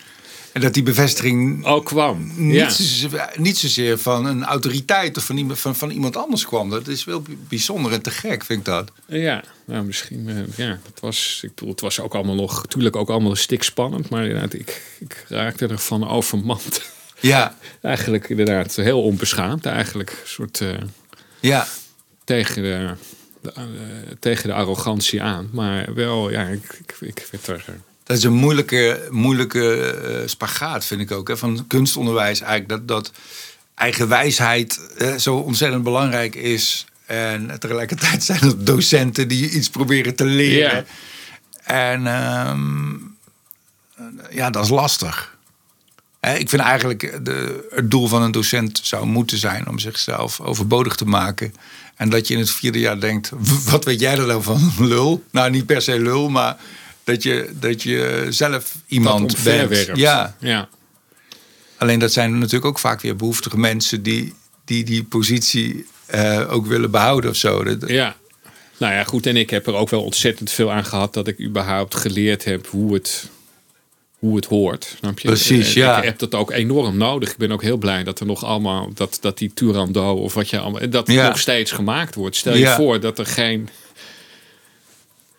[0.52, 2.32] En dat die bevestiging Ook kwam.
[2.36, 2.68] niet, ja.
[2.68, 6.70] zozeer, niet zozeer van een autoriteit of van iemand, van, van iemand anders kwam.
[6.70, 8.90] Dat is wel bijzonder en te gek, vind ik dat.
[9.06, 10.28] Ja, nou misschien.
[10.28, 13.36] eh, ja, het was, ik bedoel, het was ook allemaal nog, natuurlijk ook allemaal een
[13.36, 16.80] stik spannend, maar inderdaad, ik, ik raakte ervan overmand.
[17.22, 20.68] Ja, eigenlijk inderdaad heel onbeschaamd, eigenlijk een soort eh,
[21.40, 21.66] ja.
[22.24, 22.94] tegen, de,
[23.40, 23.64] de, eh,
[24.18, 27.64] tegen de arrogantie aan, maar wel, ja, ik, ik, ik werd er.
[28.10, 31.28] Dat is een moeilijke, moeilijke eh, spagaat, vind ik ook.
[31.28, 32.68] Hè, van kunstonderwijs eigenlijk.
[32.68, 33.12] Dat, dat
[33.74, 36.86] eigen wijsheid eh, zo ontzettend belangrijk is.
[37.06, 40.86] En tegelijkertijd zijn er docenten die je iets proberen te leren.
[41.64, 42.90] En ehm,
[44.30, 45.36] ja, dat is lastig.
[46.20, 50.40] Hè, Ik vind eigenlijk de, het doel van een docent zou moeten zijn om zichzelf
[50.40, 51.54] overbodig te maken.
[51.96, 54.72] En dat je in het vierde jaar denkt: "W- wat weet jij er nou van?
[54.88, 55.24] Lul.
[55.30, 56.56] Nou, niet per se lul, maar
[57.12, 59.90] dat je, dat je zelf iemand dat bent.
[59.94, 60.68] Ja, ja.
[61.76, 66.66] alleen dat zijn natuurlijk ook vaak weer behoeftige mensen die die, die positie eh, ook
[66.66, 67.64] willen behouden of zo.
[67.64, 68.16] Dat- Ja.
[68.78, 69.26] Nou ja, goed.
[69.26, 72.66] En ik heb er ook wel ontzettend veel aan gehad dat ik überhaupt geleerd heb
[72.66, 73.28] hoe het,
[74.18, 74.94] hoe het hoort.
[74.98, 75.28] Snap je?
[75.28, 75.98] Precies, Eh, ja.
[75.98, 77.30] Ik heb dat ook enorm nodig.
[77.30, 80.50] Ik ben ook heel blij dat er nog allemaal, dat, dat die Turandot of wat
[80.50, 81.28] je allemaal, dat Ja.
[81.28, 82.36] nog steeds gemaakt wordt.
[82.36, 82.76] Stel je Ja.
[82.76, 83.68] voor dat er geen,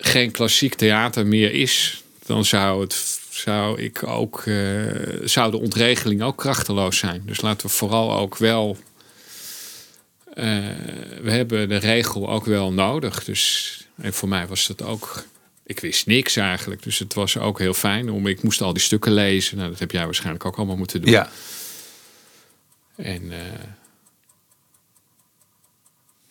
[0.01, 3.19] geen klassiek theater meer is, dan zou het.
[3.29, 4.55] Zou ik ook, eh,
[5.23, 7.21] zou de ontregeling ook krachteloos zijn.
[7.25, 8.77] Dus laten we vooral ook wel
[10.33, 10.45] eh,
[11.21, 13.23] we hebben de regel ook wel nodig.
[13.23, 15.23] Dus en voor mij was dat ook.
[15.65, 16.83] Ik wist niks eigenlijk.
[16.83, 18.27] Dus het was ook heel fijn om.
[18.27, 19.57] Ik moest al die stukken lezen.
[19.57, 21.11] Nou, dat heb jij waarschijnlijk ook allemaal moeten doen.
[21.11, 21.29] ja.
[22.95, 23.31] En.
[23.31, 23.37] eh,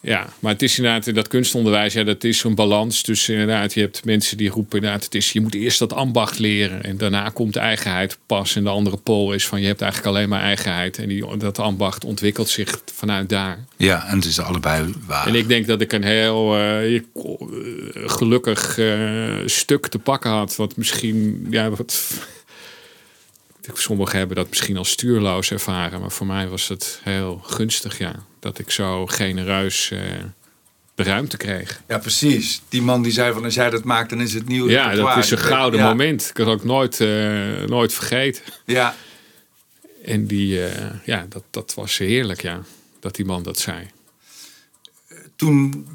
[0.03, 3.81] ja, maar het is inderdaad dat kunstonderwijs, ja, dat is een balans tussen inderdaad, je
[3.81, 7.29] hebt mensen die roepen inderdaad, het is, je moet eerst dat ambacht leren en daarna
[7.29, 8.57] komt de eigenheid pas.
[8.57, 11.59] En de andere pol is van je hebt eigenlijk alleen maar eigenheid en die, dat
[11.59, 13.65] ambacht ontwikkelt zich vanuit daar.
[13.77, 15.27] ja, en het is allebei waar.
[15.27, 17.03] En ik denk dat ik een heel eh, eh,
[17.95, 20.57] gelukkig eh, stuk te pakken had.
[20.57, 22.15] Wat misschien, ja, wat.
[23.75, 26.01] Sommigen hebben dat misschien als stuurloos ervaren.
[26.01, 28.15] Maar voor mij was het heel gunstig, ja.
[28.41, 30.01] Dat ik zo genereus eh,
[30.95, 31.83] de ruimte kreeg.
[31.89, 32.63] Ja, precies.
[32.69, 34.69] Die man die zei van als jij dat maakt, dan is het nieuw.
[34.69, 36.21] Ja, dat is een gouden Ja, moment.
[36.31, 37.09] Ik had het ook nooit, eh,
[37.67, 38.43] nooit vergeten.
[38.67, 38.95] Ja,
[40.05, 42.63] En die, eh, ja, dat, dat was heerlijk, ja.
[43.01, 43.87] Dat die man dat zei.
[45.37, 45.87] toen,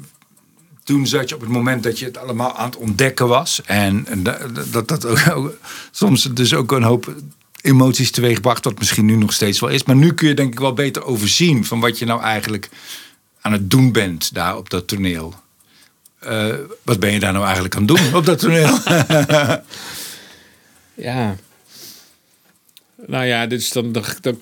[0.84, 3.62] toen zat je op het moment dat je het allemaal aan het ontdekken was.
[3.64, 5.54] En, en da- dat dat ook, ook
[5.90, 7.14] soms dus ook een hoop
[7.60, 9.84] emoties teweegbracht, wat misschien nu nog steeds wel is.
[9.84, 12.68] Maar nu kun je denk ik wel beter overzien van wat je nou eigenlijk
[13.40, 15.34] aan het doen bent daar op dat toneel.
[16.18, 18.78] Eh, wat ben je daar nou eigenlijk aan het doen op dat toneel?
[20.96, 21.36] Ja.
[23.06, 24.40] Nou ja, dan, dan, dan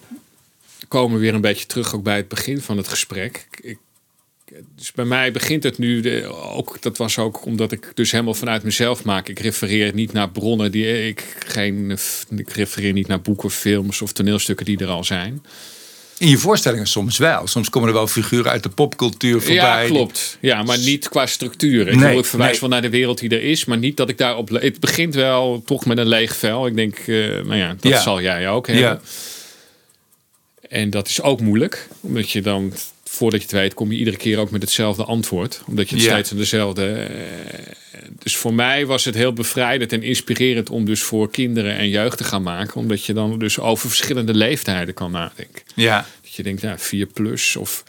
[0.89, 3.47] komen we weer een beetje terug ook bij het begin van het gesprek.
[3.61, 3.79] Ik,
[4.77, 8.35] dus bij mij begint het nu, de, ook, dat was ook omdat ik dus helemaal
[8.35, 9.29] vanuit mezelf maak.
[9.29, 11.99] Ik refereer niet naar bronnen die ik geen,
[12.37, 15.43] ik refereer niet naar boeken, films of toneelstukken die er al zijn.
[16.19, 17.47] In je voorstellingen soms wel.
[17.47, 19.83] Soms komen er wel figuren uit de popcultuur voorbij.
[19.83, 20.39] Ja, klopt.
[20.41, 21.89] Ja, maar niet qua structuur.
[21.89, 22.61] Ik, nee, ik verwijs nee.
[22.61, 24.49] wel naar de wereld die er is, maar niet dat ik daarop.
[24.49, 26.67] Het begint wel toch met een leeg vel.
[26.67, 28.85] Ik denk, uh, nou ja, dat zal jij ook hebben.
[28.85, 29.01] Ja.
[30.69, 32.73] En dat is ook moeilijk, omdat je dan
[33.15, 35.63] voordat je het weet, kom je iedere keer ook met hetzelfde antwoord.
[35.67, 36.93] Omdat je het steeds aan dezelfde.
[36.93, 41.89] Eh, dus voor mij was het heel bevrijdend en inspirerend om dus voor kinderen en
[41.89, 42.77] jeugd te gaan maken.
[42.77, 45.63] Omdat je dan dus over verschillende leeftijden kan nadenken.
[45.75, 46.07] Ja.
[46.23, 47.85] Dat je denkt, ja, 4 plus of.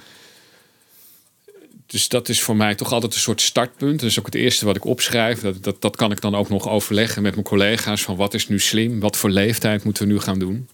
[1.86, 4.00] Dus dat is voor mij toch altijd een soort startpunt.
[4.00, 5.40] Dat is ook het eerste wat ik opschrijf.
[5.40, 8.02] Dat, dat, dat kan ik dan ook nog overleggen met mijn collega's.
[8.02, 9.00] Van wat is nu slim?
[9.00, 10.68] Wat voor leeftijd moeten we nu gaan doen?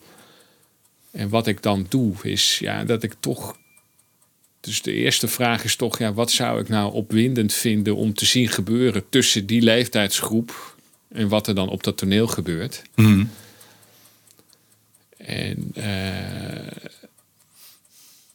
[1.12, 3.58] En wat ik dan doe, is ja, dat ik toch
[4.62, 8.26] dus de eerste vraag is toch, ja, wat zou ik nou opwindend vinden om te
[8.26, 10.76] zien gebeuren tussen die leeftijdsgroep
[11.08, 12.82] en wat er dan op dat toneel gebeurt.
[12.96, 13.26] Mhm.
[15.18, 15.86] En uh,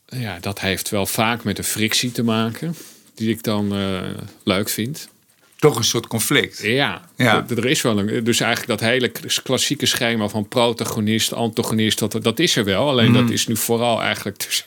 [0.06, 2.76] ja, dat heeft wel vaak met een frictie te maken,
[3.14, 4.00] die ik dan uh,
[4.44, 5.08] leuk vind.
[5.56, 6.62] Toch een soort conflict.
[6.62, 7.46] Ja, ja.
[7.48, 8.24] er is wel een.
[8.24, 9.12] Dus eigenlijk dat hele
[9.42, 12.88] klassieke schema van protagonist, antagonist, dat, dat is er wel.
[12.88, 13.32] Alleen dat mhm.
[13.32, 14.66] is nu vooral eigenlijk tussen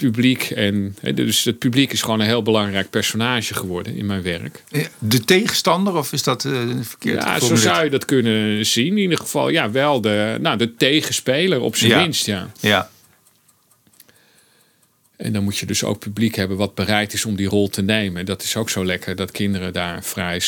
[0.00, 0.50] publiek.
[0.50, 4.64] En, dus het publiek is gewoon een heel belangrijk personage geworden in mijn werk.
[4.98, 7.22] De tegenstander, of is dat uh, verkeerd?
[7.22, 8.86] Ja, zo zou je dat kunnen zien.
[8.86, 12.26] In ieder geval, ja, wel de, nou, de tegenspeler op zijn minst.
[12.26, 12.50] Ja.
[12.60, 12.90] ja.
[15.16, 17.82] En dan moet je dus ook publiek hebben wat bereid is om die rol te
[17.82, 18.26] nemen.
[18.26, 20.40] Dat is ook zo lekker dat kinderen daar vrij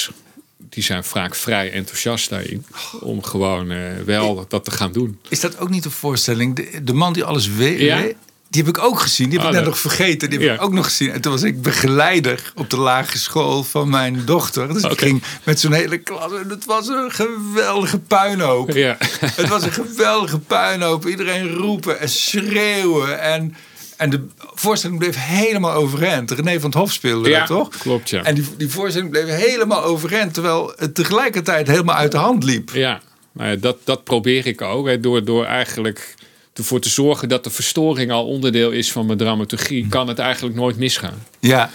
[0.68, 2.64] die zijn vaak vrij enthousiast daarin.
[3.00, 5.18] Om gewoon uh, wel dat te gaan doen.
[5.28, 6.56] Is dat ook niet een voorstelling?
[6.56, 8.04] De, de man die alles weet, ja?
[8.50, 9.28] Die heb ik ook gezien.
[9.28, 10.30] Die heb ik oh, net nog vergeten.
[10.30, 11.10] Die heb ik ook nog gezien.
[11.10, 14.72] En toen was ik begeleider op de lage school van mijn dochter.
[14.72, 16.32] Dus ik ging met zo'n hele klas.
[16.32, 18.70] En het was een geweldige puinhoop.
[18.70, 18.96] Ja.
[19.24, 21.06] Het was een geweldige puinhoop.
[21.06, 23.20] Iedereen roepen en schreeuwen.
[23.20, 23.54] En,
[23.96, 26.30] en de voorstelling bleef helemaal overeind.
[26.30, 27.68] René van het Hof speelde ja, toch?
[27.68, 28.22] klopt ja.
[28.22, 30.34] En die, die voorstelling bleef helemaal overeind.
[30.34, 32.70] Terwijl het tegelijkertijd helemaal uit de hand liep.
[32.72, 33.00] Ja,
[33.32, 35.02] nou dat, dat probeer ik ook.
[35.02, 36.14] Door, door eigenlijk
[36.60, 40.56] ervoor te zorgen dat de verstoring al onderdeel is van mijn dramaturgie, kan het eigenlijk
[40.56, 41.26] nooit misgaan.
[41.40, 41.70] Ja.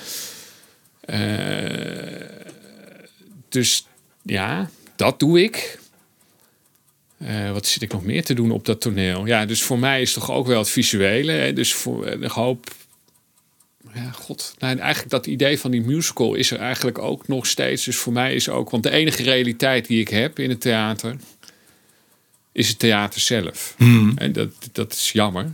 [1.06, 2.22] Uh,
[3.50, 3.88] dus
[4.22, 5.80] ja, dat doe ik.
[7.18, 9.26] Uh, wat zit ik nog meer te doen op dat toneel?
[9.26, 11.32] Ja, dus voor mij is toch ook wel het visuele.
[11.32, 11.54] Hè?
[11.54, 12.74] Dus voor de hoop.
[13.94, 14.56] Ja, god.
[14.60, 17.84] Nou, eigenlijk dat idee van die musical is er eigenlijk ook nog steeds.
[17.84, 18.70] Dus voor mij is ook.
[18.70, 21.16] Want de enige realiteit die ik heb in het theater
[22.56, 23.74] is het theater zelf.
[23.78, 24.14] Hmm.
[24.16, 25.52] En dat, dat is jammer.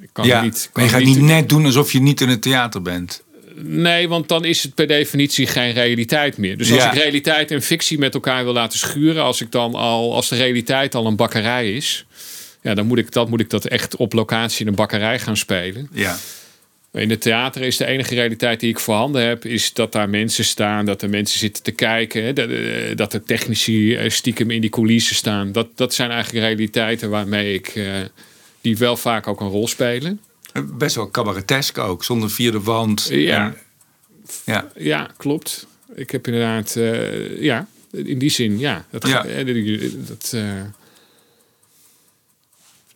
[0.00, 2.42] Ik kan ja, niet, kan je gaat niet, net doen alsof je niet in het
[2.42, 3.22] theater bent.
[3.54, 6.56] Nee, want dan is het per definitie geen realiteit meer.
[6.56, 10.14] Dus als ik realiteit en fictie met elkaar wil laten schuren, als ik dan al,
[10.14, 12.06] als de realiteit al een bakkerij is,
[12.62, 15.36] ja, dan moet ik dat, moet ik dat echt op locatie in een bakkerij gaan
[15.36, 15.88] spelen.
[15.92, 16.18] Ja.
[16.96, 20.44] In het theater is de enige realiteit die ik voorhanden heb, is dat daar mensen
[20.44, 22.34] staan, dat er mensen zitten te kijken,
[22.96, 25.52] dat er technici eh, stiekem in die coulissen staan.
[25.52, 27.94] Dat, dat zijn eigenlijk realiteiten waarmee ik, uh,
[28.60, 30.20] die wel vaak ook een rol spelen.
[30.64, 33.08] Best wel cabaretesk ook, zonder vierde wand.
[33.10, 33.54] Ja,
[34.44, 34.70] ja.
[34.76, 35.66] ja klopt.
[35.94, 38.86] Ik heb inderdaad, uh, ja, in die zin, ja.
[38.90, 39.26] Dat, ja.
[40.06, 40.42] dat, uh,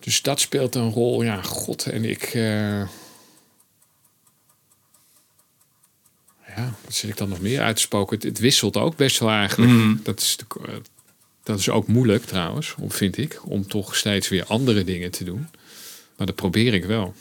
[0.01, 1.87] dus dat speelt een rol, ja, god.
[1.87, 2.39] En ik.
[6.61, 8.17] Ja, wat zit ik dan nog meer uitspoken?
[8.17, 9.73] Het, het wisselt ook best wel eigenlijk.
[9.73, 10.01] Mm.
[10.03, 10.45] Dat, is de,
[11.43, 15.47] dat is ook moeilijk trouwens, vind ik, om toch steeds weer andere dingen te doen.
[16.17, 17.15] Maar dat probeer ik wel.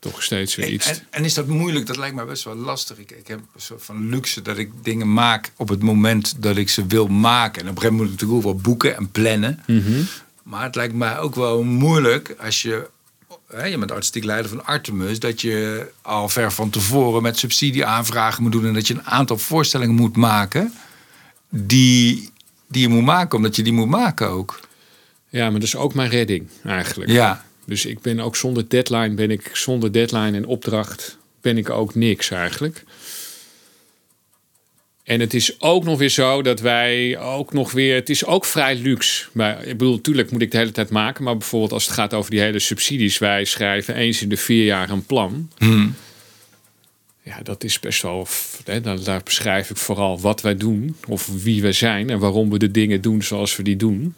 [0.00, 0.86] Toch steeds weer iets.
[0.86, 1.86] En, en, is dat moeilijk?
[1.86, 2.98] Dat lijkt me best wel lastig.
[2.98, 6.56] Ik, ik heb een soort van luxe dat ik dingen maak op het moment dat
[6.56, 7.62] ik ze wil maken.
[7.62, 9.62] En op een gegeven moment moet ik natuurlijk ook wel boeken en plannen.
[9.66, 10.06] Mm
[10.42, 12.88] Maar het lijkt mij ook wel moeilijk als je
[13.62, 18.52] je bent artistiek leider van Artemis, dat je al ver van tevoren met subsidieaanvragen moet
[18.52, 20.72] doen en dat je een aantal voorstellingen moet maken
[21.48, 22.30] die,
[22.68, 24.60] die je moet maken, omdat je die moet maken ook.
[25.28, 27.10] Ja, maar dat is ook mijn redding eigenlijk.
[27.10, 27.44] Ja.
[27.64, 31.94] Dus ik ben ook zonder deadline, ben ik zonder deadline en opdracht, ben ik ook
[31.94, 32.84] niks eigenlijk.
[35.04, 37.94] En het is ook nog weer zo dat wij ook nog weer.
[37.94, 39.28] Het is ook vrij luxe.
[39.32, 41.24] Maar ik bedoel, natuurlijk moet ik de hele tijd maken.
[41.24, 43.18] Maar bijvoorbeeld als het gaat over die hele subsidies.
[43.18, 45.50] Wij schrijven eens in de vier jaar een plan.
[45.56, 45.94] Hmm.
[47.22, 48.26] Ja, dat is best wel.
[48.64, 50.96] Hè, daar beschrijf ik vooral wat wij doen.
[51.08, 52.10] Of wie we zijn.
[52.10, 54.14] En waarom we de dingen doen zoals we die doen.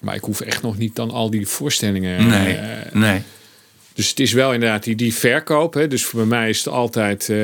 [0.00, 2.26] Maar ik hoef echt nog niet dan al die voorstellingen.
[2.26, 3.22] Nee, uh, nee.
[3.94, 5.74] Dus het is wel inderdaad die, die verkoop.
[5.74, 5.88] Hè.
[5.88, 7.20] Dus voor mij is het altijd.
[7.20, 7.36] eh,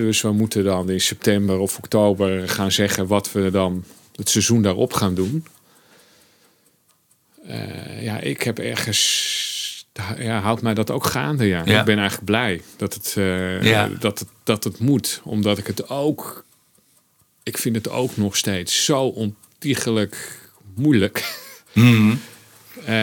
[0.00, 3.84] dus we moeten dan in september of oktober gaan zeggen wat we dan
[4.16, 5.46] het seizoen daarop gaan doen.
[7.46, 9.30] Eh, ja, ik heb ergens.
[10.18, 11.46] Ja, houdt mij dat ook gaande.
[11.46, 11.62] Ja.
[11.64, 11.78] Ja.
[11.80, 13.88] Ik ben eigenlijk blij dat het, eh, Ja.
[14.00, 15.20] dat, het, dat het moet.
[15.24, 16.44] Omdat ik het ook.
[17.42, 20.38] Ik vind het ook nog steeds zo ontiegelijk
[20.74, 21.40] moeilijk.
[21.72, 22.14] Mhm.
[22.84, 22.94] Eh,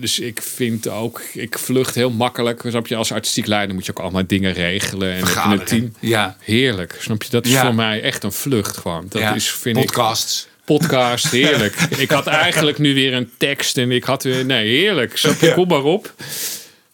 [0.00, 2.62] dus ik vind ook, ik vlucht heel makkelijk.
[2.66, 5.12] Snap je, als artistiek leider moet je ook allemaal dingen regelen.
[5.12, 5.64] En een Vergaderen.
[5.66, 5.92] team.
[6.00, 6.36] Ja.
[6.40, 6.96] Heerlijk.
[7.00, 7.64] Snap je, dat is Ja.
[7.64, 9.06] voor mij echt een vlucht gewoon.
[9.08, 9.34] Dat ja.
[9.34, 10.48] is, vind ik, Podcasts.
[10.64, 11.74] podcast, heerlijk.
[11.96, 15.16] ik had eigenlijk nu weer een tekst en ik had weer, nee, heerlijk.
[15.16, 16.14] Snap je, kom maar op.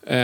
[0.04, 0.16] Eh,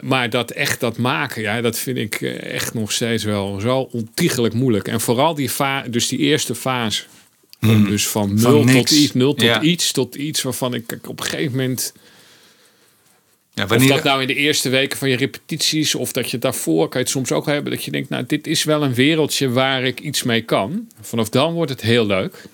[0.00, 3.88] maar dat echt dat maken, ja, dat vind ik eh, echt nog steeds wel zo
[3.92, 4.88] ontiegelijk moeilijk.
[4.88, 7.02] En vooral die fase, dus die eerste fase.
[7.60, 8.38] Om dus van.
[8.38, 9.60] Van nul tot iets, nul tot Ja.
[9.60, 11.92] iets, tot iets waarvan ik op een gegeven moment.
[13.54, 16.38] Ja, Of wanneer, dat nou in de eerste weken van je repetities, of dat je
[16.38, 17.72] daarvoor kan je het soms ook hebben.
[17.72, 20.86] Dat je denkt, nou, dit is wel een wereldje waar ik iets mee kan.
[21.00, 22.44] Vanaf dan wordt het heel leuk.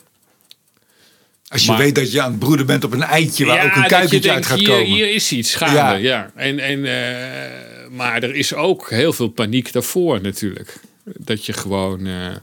[1.48, 3.76] als je maar- weet dat je aan het broeden bent op een eitje waar ook
[3.76, 4.84] een kuikentje uit gaat hier, komen.
[4.86, 5.92] Hier is iets gaande, Ja.
[5.94, 6.30] ja.
[6.34, 10.80] En, en, eh, maar er is ook heel veel paniek daarvoor natuurlijk.
[11.04, 12.06] Dat je gewoon...
[12.06, 12.36] eh,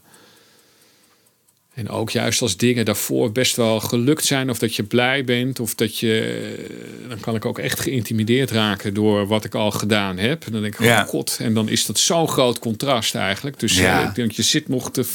[1.73, 4.49] en ook juist als dingen daarvoor best wel gelukt zijn...
[4.49, 6.55] of dat je blij bent of dat je...
[6.69, 10.45] eh, dan kan ik ook echt geïntimideerd raken door wat ik al gedaan heb.
[10.45, 11.01] En dan denk ik, Ja.
[11.01, 11.37] oh god.
[11.41, 13.59] En dan is dat zo'n groot contrast eigenlijk.
[13.59, 14.01] Dus Ja.
[14.01, 15.05] eh, ik denk, je zit nog te...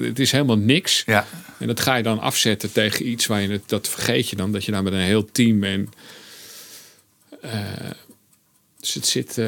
[0.00, 1.02] Het is helemaal niks.
[1.06, 1.26] Ja.
[1.58, 4.52] En dat ga je dan afzetten tegen iets waar je het, dat vergeet je dan,
[4.52, 5.88] dat je daar met een heel team en.
[8.86, 9.38] Dus het zit.
[9.38, 9.46] eh,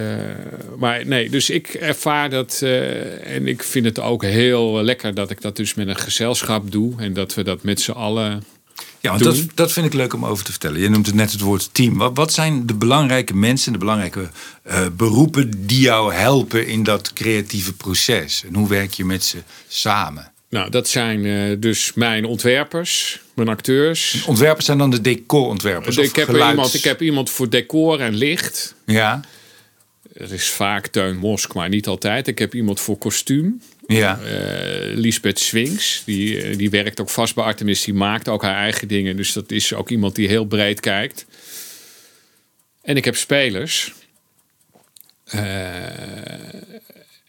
[0.79, 2.61] maar nee, dus ik ervaar dat.
[2.63, 6.71] eh, en ik vind het ook heel lekker dat ik dat dus met een gezelschap
[6.73, 6.95] doe.
[6.99, 8.45] En dat we dat met z'n allen.
[9.01, 10.81] Ja, want dat, dat vind ik leuk om over te vertellen.
[10.81, 11.97] Je noemt het net het woord team.
[11.97, 14.31] Wat, wat zijn de belangrijke mensen, de belangrijke
[14.63, 18.45] eh, beroepen die jou helpen in dat creatieve proces?
[18.47, 20.33] En hoe werk je met ze samen?
[20.51, 24.25] Nou, dat zijn eh, dus mijn ontwerpers, mijn acteurs.
[24.27, 25.97] Ontwerpers zijn dan de decorontwerpers?
[25.97, 28.75] ik, of heb geluids- iemand, ik heb iemand voor decor en licht.
[28.87, 29.21] Ja,
[30.15, 32.27] Er is vaak Teun Mosk, maar niet altijd.
[32.29, 33.63] Ik heb iemand voor kostuum.
[33.87, 36.03] ja, eh Lisbeth Swings.
[36.05, 37.83] Die, eh, die werkt ook vast bij Artemis.
[37.85, 39.17] Die maakt ook haar eigen dingen.
[39.17, 41.27] Dus dat is ook iemand die heel breed kijkt.
[42.83, 43.93] En ik heb spelers.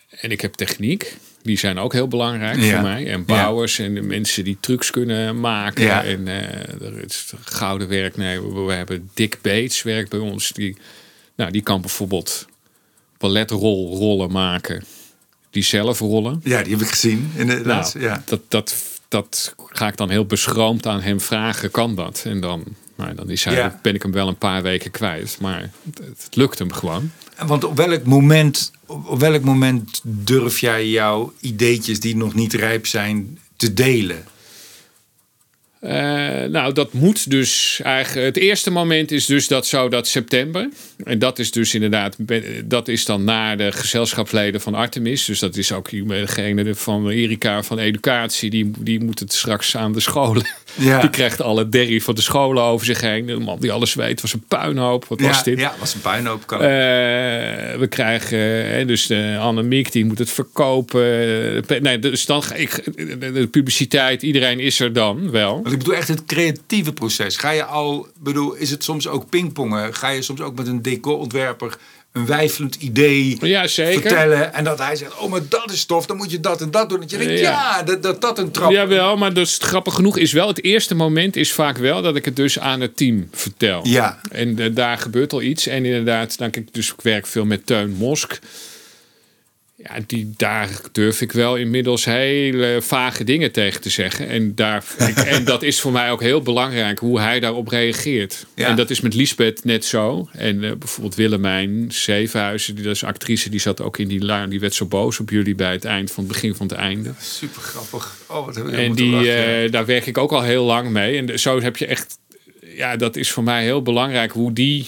[0.09, 1.15] En ik heb techniek.
[1.41, 2.71] Die zijn ook heel belangrijk Ja.
[2.73, 3.07] voor mij.
[3.11, 5.83] En bouwers en de mensen die trucs kunnen maken.
[5.83, 6.03] Ja.
[6.03, 8.17] En eh, er is gouden werk.
[8.17, 10.51] Nee, we, hebben Dick Bates werkt bij ons.
[10.51, 10.77] Die,
[11.35, 12.45] nou, die kan bijvoorbeeld
[13.17, 14.83] balletrollen maken.
[15.49, 16.41] Die zelf rollen.
[16.43, 17.31] ja, die heb ik gezien.
[17.35, 18.23] In de Nou, ja.
[18.25, 18.75] dat, dat,
[19.07, 21.71] dat ga ik dan heel beschroomd aan hem vragen.
[21.71, 22.21] Kan dat?
[22.25, 22.63] En dan,
[22.95, 23.79] nou, dan is hij, Ja.
[23.81, 25.37] ben ik hem wel een paar weken kwijt.
[25.41, 27.11] Maar het, het lukt hem gewoon.
[27.45, 32.87] Want op welk moment, op welk moment durf jij jouw ideetjes die nog niet rijp
[32.87, 34.25] zijn te delen?
[35.79, 38.25] Eh, nou, dat moet dus eigenlijk.
[38.35, 40.69] Het eerste moment is dus dat zo dat september.
[41.03, 42.15] En dat is dus inderdaad.
[42.65, 45.25] Dat is dan naar de gezelschapsleden van Artemis.
[45.25, 48.49] Dus dat is ook degene van Erika van Educatie.
[48.49, 50.47] Die, die moet het straks aan de scholen.
[50.79, 50.99] Ja.
[51.01, 53.25] Die krijgt alle derrie van de scholen over zich heen.
[53.25, 55.05] De man die alles weet was een puinhoop.
[55.05, 55.59] Wat was dit?
[55.59, 56.47] Ja, was een puinhoop.
[56.47, 56.61] Kan.
[56.61, 56.67] Eh,
[57.77, 61.03] we krijgen, dus de Annemiek die moet het verkopen.
[61.67, 65.53] Eh, Nee, dus dan ga ik, de, de publiciteit, iedereen is er dan wel.
[65.53, 67.37] Want ik bedoel echt het creatieve proces.
[67.37, 69.93] Ga je al, bedoel, is het soms ook pingpongen?
[69.93, 71.77] Ga je soms ook met een decorontwerper
[72.11, 74.01] een wijfelend idee Ja, zeker.
[74.01, 76.71] vertellen en dat hij zegt, oh maar dat is tof, dan moet je dat en
[76.71, 76.99] dat doen.
[76.99, 77.83] Dat je denkt, ja, Ja.
[77.83, 78.71] dat, dat dat een trap.
[78.71, 82.25] Jawel, maar dus grappig genoeg is wel, het eerste moment is vaak wel dat ik
[82.25, 83.87] het dus aan het team vertel.
[83.87, 84.19] Ja.
[84.31, 85.67] En eh, daar gebeurt al iets.
[85.67, 88.39] En inderdaad, dan, ik, dus ik werk veel met Teun Mosk.
[89.83, 94.27] Ja, die, daar durf ik wel inmiddels hele vage dingen tegen te zeggen.
[94.27, 98.45] En, daar, ik- en dat is voor mij ook heel belangrijk hoe hij daarop reageert.
[98.55, 98.67] Ja.
[98.67, 100.29] En dat is met Lisbeth net zo.
[100.31, 104.49] En eh, bijvoorbeeld Willemijn Zevenhuizen, die dat is actrice, die zat ook in die laan.
[104.49, 107.11] Die werd zo boos op jullie bij het eind van het begin van het einde.
[107.19, 108.17] Super grappig.
[108.27, 109.63] Oh, wat heb ik En die, lachen.
[109.63, 111.17] eh, daar werk ik ook al heel lang mee.
[111.17, 112.17] En zo heb je echt,
[112.75, 114.85] ja, dat is voor mij heel belangrijk hoe die.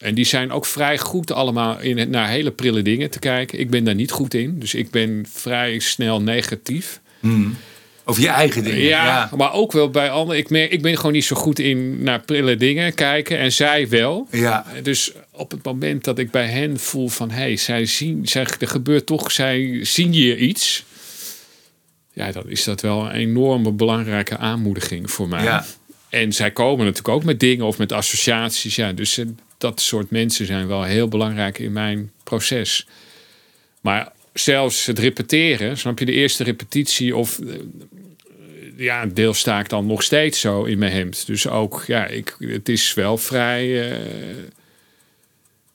[0.00, 3.58] En die zijn ook vrij goed allemaal in naar hele prille dingen te kijken.
[3.58, 4.58] Ik ben daar niet goed in.
[4.58, 7.00] Dus ik ben vrij snel negatief.
[8.04, 8.80] Over je eigen dingen.
[8.80, 9.30] Ja, Ja.
[9.36, 10.38] maar ook wel bij anderen.
[10.40, 13.38] Ik, merk, ik ben gewoon niet zo goed in naar prille dingen kijken.
[13.38, 14.28] En zij wel.
[14.30, 14.66] Ja.
[14.82, 17.30] Dus op het moment dat ik bij hen voel van...
[17.30, 20.84] hé, hey, zij zien, zij, er gebeurt toch, zij zien hier iets...
[22.12, 25.42] Ja, dan is dat wel een enorme belangrijke aanmoediging voor mij.
[25.42, 25.64] Ja.
[26.10, 28.74] En zij komen natuurlijk ook met dingen of met associaties.
[28.76, 29.26] Ja, dus eh,
[29.58, 32.86] dat soort mensen zijn wel heel belangrijk in mijn proces.
[33.80, 37.54] Maar zelfs het repeteren, snap je, de eerste repetitie of eh,
[38.76, 41.26] ja, deel sta ik dan nog steeds zo in mijn hemd.
[41.26, 43.90] Dus ook, ja, ik, het is wel vrij.
[43.90, 43.98] eh,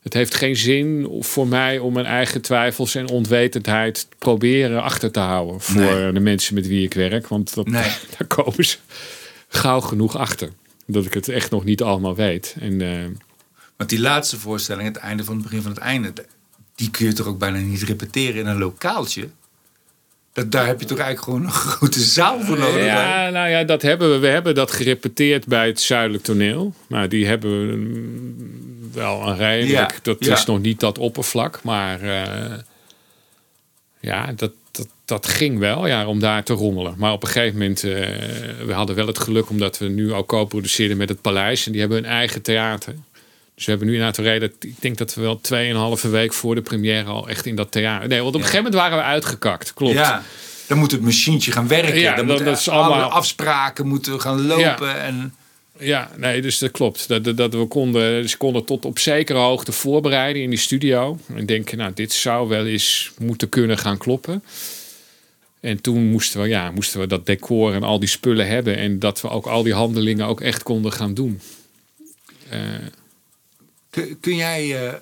[0.01, 5.19] het heeft geen zin voor mij om mijn eigen twijfels en onwetendheid proberen achter te
[5.19, 6.11] houden voor Nee.
[6.11, 7.27] de mensen met wie ik werk.
[7.27, 7.81] Want dat, Nee.
[8.17, 8.77] daar komen ze
[9.47, 10.49] gauw genoeg achter.
[10.85, 12.55] Dat ik het echt nog niet allemaal weet.
[12.59, 13.09] En eh,
[13.77, 16.13] Want die laatste voorstelling, het einde van het begin van het einde,
[16.75, 19.29] die kun je toch ook bijna niet repeteren in een lokaaltje?
[20.33, 22.85] Dat, daar heb je toch eigenlijk gewoon een grote zaal voor nodig?
[22.85, 24.17] Ja, nou ja, dat hebben we.
[24.17, 26.73] We hebben dat gerepeteerd bij het Zuidelijk Toneel.
[26.87, 29.91] Maar die hebben we mm, wel een redelijk.
[29.91, 30.33] Ja, dat ja.
[30.33, 31.63] is nog niet dat oppervlak.
[31.63, 32.57] Maar eh,
[33.99, 36.93] ja, dat, dat, dat ging wel ja, om daar te rommelen.
[36.97, 37.91] Maar op een gegeven moment, eh,
[38.65, 41.65] we hadden wel het geluk omdat we nu ook co-produceerden met het Paleis.
[41.65, 42.95] En die hebben hun eigen theater.
[43.55, 44.53] Dus we hebben nu inderdaad reden.
[44.59, 48.07] Ik denk dat we wel tweeënhalve week voor de première al echt in dat theater.
[48.07, 49.73] Nee, want op een gegeven moment waren we uitgekakt.
[49.73, 49.93] Klopt.
[49.93, 50.23] Ja,
[50.67, 51.99] dan moet het machientje gaan werken.
[51.99, 55.01] Ja, dan dat- moeten dat is alle allemaal- afspraken moeten gaan lopen.
[55.01, 55.35] En,
[55.79, 57.07] Ja, nee, dus dat klopt.
[57.07, 61.17] Dat, dat, we konden, dus konden tot op zekere hoogte voorbereiden in die studio.
[61.35, 64.43] En denken, nou, dit zou wel eens moeten kunnen gaan kloppen.
[65.59, 68.77] En toen moesten we, ja, moesten we dat decor en al die spullen hebben.
[68.77, 71.39] En dat we ook al die handelingen ook echt konden gaan doen.
[72.49, 72.59] Eh,
[74.19, 74.95] kun, jij, eh, eh,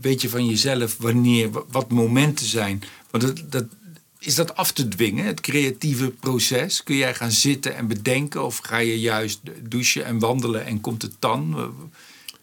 [0.00, 2.82] weet je van jezelf wanneer, wa- wat momenten zijn?
[3.10, 3.64] Want dat, dat,
[4.20, 6.82] is dat af te dwingen, het creatieve proces?
[6.82, 8.44] Kun jij gaan zitten en bedenken?
[8.44, 11.74] Of ga je juist douchen en wandelen en komt het dan?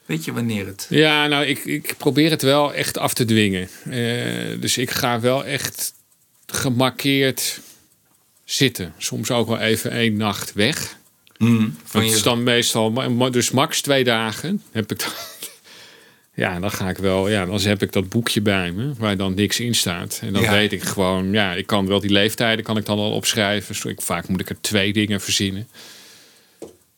[0.06, 0.88] Weet je wanneer het...
[0.90, 3.70] Ja, nou, ik, ik probeer het wel echt af te dwingen.
[3.84, 5.94] Eh, dus ik ga wel echt
[6.46, 7.60] gemarkeerd
[8.44, 8.94] zitten.
[8.98, 10.98] Soms ook wel even één nacht weg.
[11.38, 12.94] Van Dat is je, dan meestal,
[13.32, 15.10] dus max twee dagen heb ik dan.
[16.38, 19.34] Ja, dan ga ik wel, ja, dan heb ik dat boekje bij me waar dan
[19.34, 20.20] niks in staat.
[20.24, 20.52] En dan Ja.
[20.52, 23.90] weet ik gewoon, ja, ik kan wel die leeftijden kan ik dan al opschrijven.
[23.92, 25.68] Ik, vaak moet ik er twee dingen verzinnen.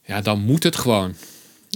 [0.05, 1.15] Ja, dan moet het gewoon.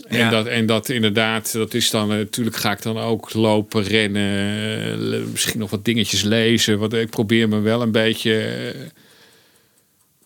[0.07, 0.29] En, Ja.
[0.29, 5.13] dat, en dat inderdaad, dat is dan eh, natuurlijk ga ik dan ook lopen, rennen,
[5.13, 6.79] eh, misschien nog wat dingetjes lezen.
[6.79, 8.73] Want ik probeer me wel een beetje.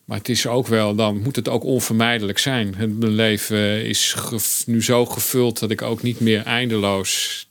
[0.08, 2.76] Eh, maar het is ook wel, dan moet het ook onvermijdelijk zijn.
[2.78, 4.16] Mijn leven is
[4.66, 7.46] nu zo gevuld dat ik ook niet meer eindeloos.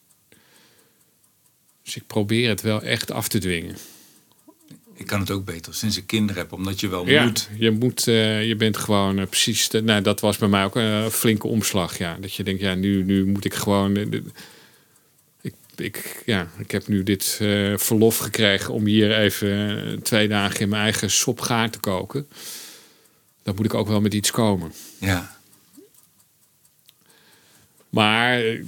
[1.83, 3.77] Dus ik probeer het wel echt af te dwingen.
[4.95, 7.49] ik kan het ook beter sinds ik kinderen heb, omdat je wel Ja, moet.
[7.59, 9.69] je moet, eh, je bent gewoon eh, precies.
[9.69, 11.99] De, nou, dat was bij mij ook een flinke omslag.
[11.99, 13.97] Ja, dat je denkt, ja, nu, nu moet ik gewoon.
[13.97, 14.23] eh, de-
[15.81, 20.61] ik, ja, ik heb nu dit eh, verlof gekregen om hier even eh, twee dagen
[20.61, 22.29] in mijn eigen sop gaar te koken.
[23.43, 24.73] Dan moet ik ook wel met iets komen.
[24.99, 25.37] Ja.
[27.91, 28.65] Maar eh,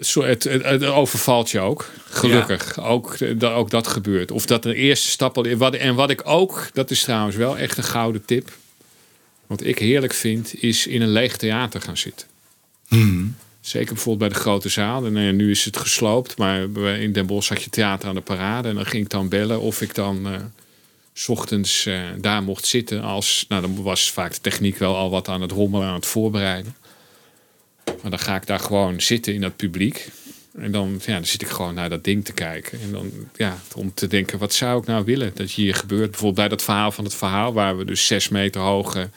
[0.00, 1.90] zo, het, het, het overvalt je ook.
[2.04, 2.80] Gelukkig.
[2.80, 4.30] Ook, dat, ook dat gebeurt.
[4.30, 7.58] Of dat een eerste stap al wat, En wat ik ook, dat is trouwens wel
[7.58, 8.50] echt een gouden tip.
[9.46, 12.26] Wat ik heerlijk vind, is in een leeg theater gaan zitten.
[12.88, 13.36] Hmm.
[13.68, 15.06] Zeker bijvoorbeeld bij de grote zaal.
[15.06, 16.36] En eh, nu is het gesloopt.
[16.36, 16.60] Maar
[17.00, 18.68] in Den Bosch had je theater aan de parade.
[18.68, 20.40] En dan ging ik dan bellen of ik dan eh,
[21.12, 23.02] 's ochtends eh, daar mocht zitten.
[23.02, 26.06] Als, nou, dan was vaak de techniek wel al wat aan het rommelen, aan het
[26.06, 26.76] voorbereiden.
[27.84, 30.08] Maar dan ga ik daar gewoon zitten in dat publiek.
[30.58, 32.80] En dan, ja, dan zit ik gewoon naar dat ding te kijken.
[32.80, 36.10] En dan, ja, om te denken, wat zou ik nou willen dat hier gebeurt?
[36.10, 37.52] Bijvoorbeeld bij dat verhaal van het verhaal...
[37.52, 39.08] waar we dus zes meter hoge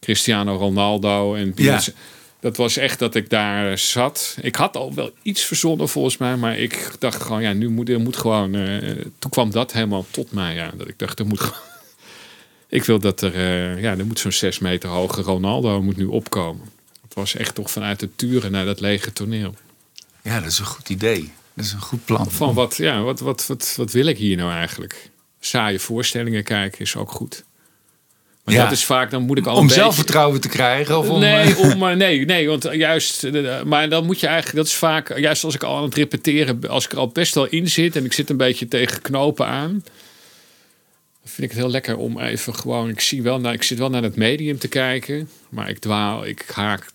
[0.00, 1.52] Cristiano Ronaldo en...
[1.54, 1.80] Ja.
[2.40, 4.36] Dat was echt dat ik daar zat.
[4.40, 7.88] Ik had al wel iets verzonnen volgens mij, maar ik dacht gewoon, ja, nu moet
[7.88, 8.54] er moet gewoon.
[8.54, 10.70] eh, toen kwam dat helemaal tot mij, ja.
[10.76, 11.64] Dat ik dacht, er moet gewoon.
[12.68, 16.04] Ik wil dat er, eh, ja, er moet zo'n zes meter hoge Ronaldo moet nu
[16.04, 16.68] opkomen.
[17.02, 19.54] Het was echt toch vanuit de turen naar dat lege toneel.
[20.22, 21.32] ja, dat is een goed idee.
[21.54, 22.30] Dat is een goed plan.
[22.30, 25.10] Van wat, ja, wat, wat, wat, wat wil ik hier nou eigenlijk?
[25.40, 27.44] Saaie voorstellingen kijken is ook goed.
[28.46, 28.62] Maar Ja.
[28.62, 30.98] dat is vaak, dan moet ik al om een beetje- zelfvertrouwen te krijgen?
[30.98, 34.26] Of om, nee, eh, om, maar nee, nee, want juist, eh, maar dan moet je
[34.26, 37.08] eigenlijk, dat is vaak, juist als ik al aan het repeteren, als ik er al
[37.08, 39.84] best wel in zit en ik zit een beetje tegen knopen aan,
[41.24, 43.90] vind ik het heel lekker om even gewoon, ik zie wel, naar, ik zit wel
[43.90, 46.86] naar het medium te kijken, maar ik dwaal, ik haak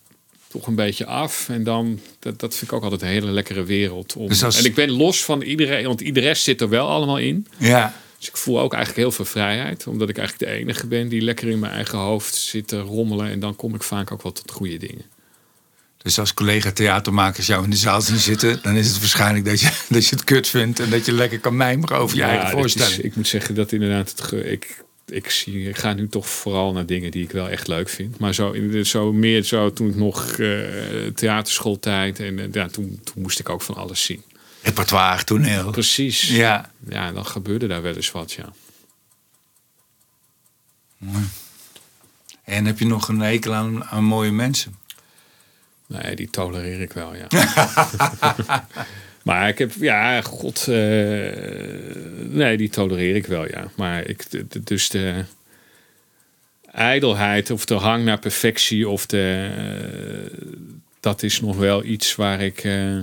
[0.48, 3.64] toch een beetje af en dan, dat, dat vind ik ook altijd een hele lekkere
[3.64, 4.16] wereld.
[4.16, 7.18] Om, Dus als- En ik ben los van iedereen, want iedereen zit er wel allemaal
[7.18, 7.46] in.
[7.58, 7.94] ja.
[8.22, 9.86] Dus ik voel ook eigenlijk heel veel vrijheid.
[9.86, 13.30] Omdat ik eigenlijk de enige ben die lekker in mijn eigen hoofd zit te rommelen.
[13.30, 15.04] En dan kom ik vaak ook wel tot goede dingen.
[15.96, 19.60] Dus als collega theatermakers jou in de zaal zien zitten, dan is het waarschijnlijk dat
[19.60, 22.46] je, dat je het kut vindt en dat je lekker kan mijmeren over je eigen
[22.46, 23.02] is- voorstelling.
[23.02, 26.86] ik moet zeggen dat inderdaad het ik ik, zie, ik ga nu toch vooral naar
[26.86, 28.18] dingen die ik wel echt leuk vind.
[28.18, 30.66] Maar zo, zo meer zo toen ik nog uh,
[31.14, 34.22] theaterschooltijd en uh, ja, toen, toen moest ik ook van alles zien.
[34.62, 35.70] Repertoire, toneel.
[35.70, 36.28] Precies.
[36.28, 36.70] Ja.
[36.88, 38.52] Ja, dan gebeurde daar wel eens wat, ja.
[40.96, 41.24] Mooi.
[42.44, 44.76] En heb je nog een hekel aan, aan mooie mensen?
[45.86, 47.26] Nee, die tolereer ik wel, ja.
[49.24, 50.74] maar ik heb, ja, god, uh,
[52.28, 53.70] nee, die tolereer ik wel, ja.
[53.76, 54.24] Maar ik,
[54.66, 55.24] dus de
[56.72, 60.56] ijdelheid of de hang naar perfectie of de, uh,
[61.00, 62.64] dat is nog wel iets waar ik.
[62.64, 63.00] Uh,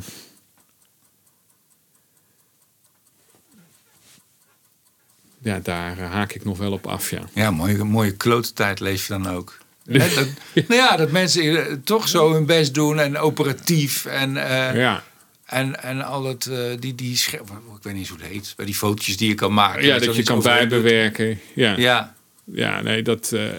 [5.42, 7.22] ja, daar haak ik nog wel op af, ja.
[7.34, 9.58] Ja, mooie, mooie klote tijd lees je dan ook.
[10.16, 15.04] dat, nou ja, dat mensen toch zo hun best doen en operatief en, uh, ja.
[15.46, 17.42] en, en al het, uh, die, die ik
[17.82, 19.86] weet niet hoe het heet, bij die fotootjes die je kan maken.
[19.86, 21.40] Ja, dat je kan bijbewerken.
[21.54, 21.78] Ja.
[21.78, 22.16] ja.
[22.44, 23.32] Ja, nee, dat.
[23.34, 23.50] Uh,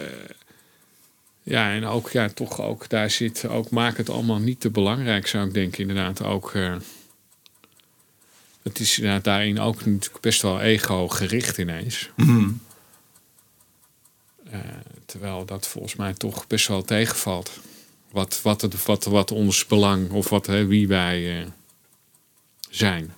[1.43, 5.27] ja, en ook, ja, toch ook daar zit ook, maak het allemaal niet te belangrijk,
[5.27, 5.81] zou ik denken.
[5.81, 6.53] Inderdaad, ook.
[8.63, 12.11] Het is inderdaad daarin ook natuurlijk best wel ego-gericht ineens.
[12.17, 12.61] Mm.
[15.07, 17.51] Terwijl dat volgens mij toch best wel tegenvalt.
[18.11, 21.47] Wat, wat, het, wat, wat ons belang of wat, hè, wie wij uh,
[22.71, 23.15] zijn.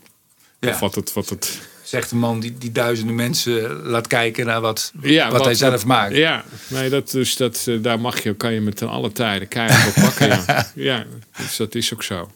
[0.61, 0.69] Ja.
[0.71, 1.61] Of wat het, wat het.
[1.83, 5.87] Zegt een man die, die duizenden mensen laat kijken naar wat, ja, wat, hij zelf
[5.87, 6.17] maakt.
[6.17, 9.97] Ja, nee, dat, dus dat, uh, daar mag je, kan je met alle tijden keihard
[9.97, 10.29] op pakken.
[10.29, 10.71] ja.
[10.91, 12.31] ja, dus dat is ook zo.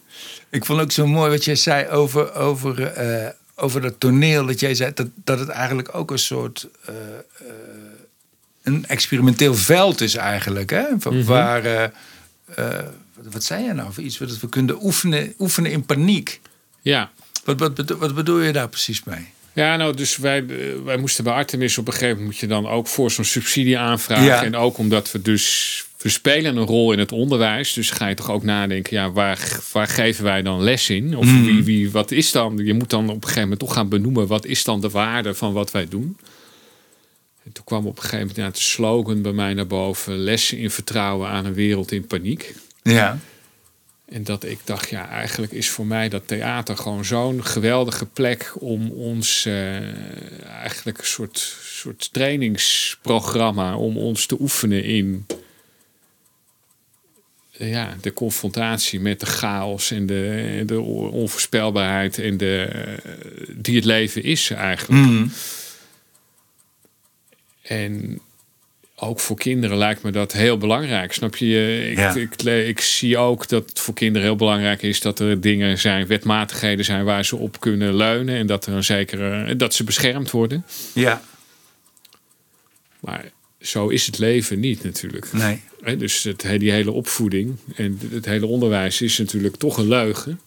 [0.57, 4.47] Ik vond ook zo mooi wat jij zei over, over, uh, over dat toneel.
[4.47, 6.69] Dat jij zei dat, dat het eigenlijk ook een soort
[8.63, 10.71] een experimenteel veld is eigenlijk.
[10.71, 10.85] Hè?
[10.99, 11.27] Van, Mhm.
[11.27, 11.93] Waar,
[13.23, 13.93] wat zei je nou?
[13.93, 16.41] Voor iets wat we kunnen oefenen, oefenen in paniek.
[16.81, 17.11] Ja.
[17.45, 19.29] Wat, wat, wat, wat bedoel je daar precies mee?
[19.57, 20.45] Ja, nou, dus wij,
[20.85, 23.79] wij moesten bij Artemis op een gegeven moment moet je dan ook voor zo'n subsidie
[23.79, 24.25] aanvragen.
[24.25, 24.45] Ja.
[24.45, 27.73] En ook omdat we dus, we spelen een rol in het onderwijs.
[27.73, 31.17] Dus ga je toch ook nadenken, ja, waar, waar geven wij dan les in?
[31.17, 31.45] Of Mm.
[31.45, 34.27] wie, wie, wat is dan, je moet dan op een gegeven moment toch gaan benoemen,
[34.27, 36.17] wat is dan de waarde van wat wij doen?
[37.45, 40.59] En toen kwam op een gegeven moment ja, de slogan bij mij naar boven: lessen
[40.59, 42.55] in vertrouwen aan een wereld in paniek.
[42.83, 43.19] Ja.
[44.07, 48.53] En dat ik dacht, ja, eigenlijk is voor mij dat theater gewoon zo'n geweldige plek
[48.59, 49.77] om ons uh,
[50.49, 55.27] eigenlijk een soort, soort trainingsprogramma om ons te oefenen in
[57.51, 62.69] ja, de confrontatie met de chaos en de, de onvoorspelbaarheid en de,
[63.57, 65.07] die het leven is eigenlijk.
[65.07, 65.33] Mm.
[67.63, 68.21] En
[68.99, 71.13] ook voor kinderen lijkt me dat heel belangrijk.
[71.13, 71.89] Snap je?
[71.91, 72.15] Ik, Ja.
[72.15, 76.07] ik, ik, zie ook dat het voor kinderen heel belangrijk is dat er dingen zijn,
[76.07, 80.31] wetmatigheden zijn waar ze op kunnen leunen en dat er een zekere dat ze beschermd
[80.31, 80.65] worden.
[80.93, 81.23] Ja.
[83.01, 83.25] Maar
[83.61, 85.33] zo is het leven niet natuurlijk.
[85.33, 85.63] Nee.
[85.97, 90.41] Dus het, die hele opvoeding en het hele onderwijs is natuurlijk toch een leugen.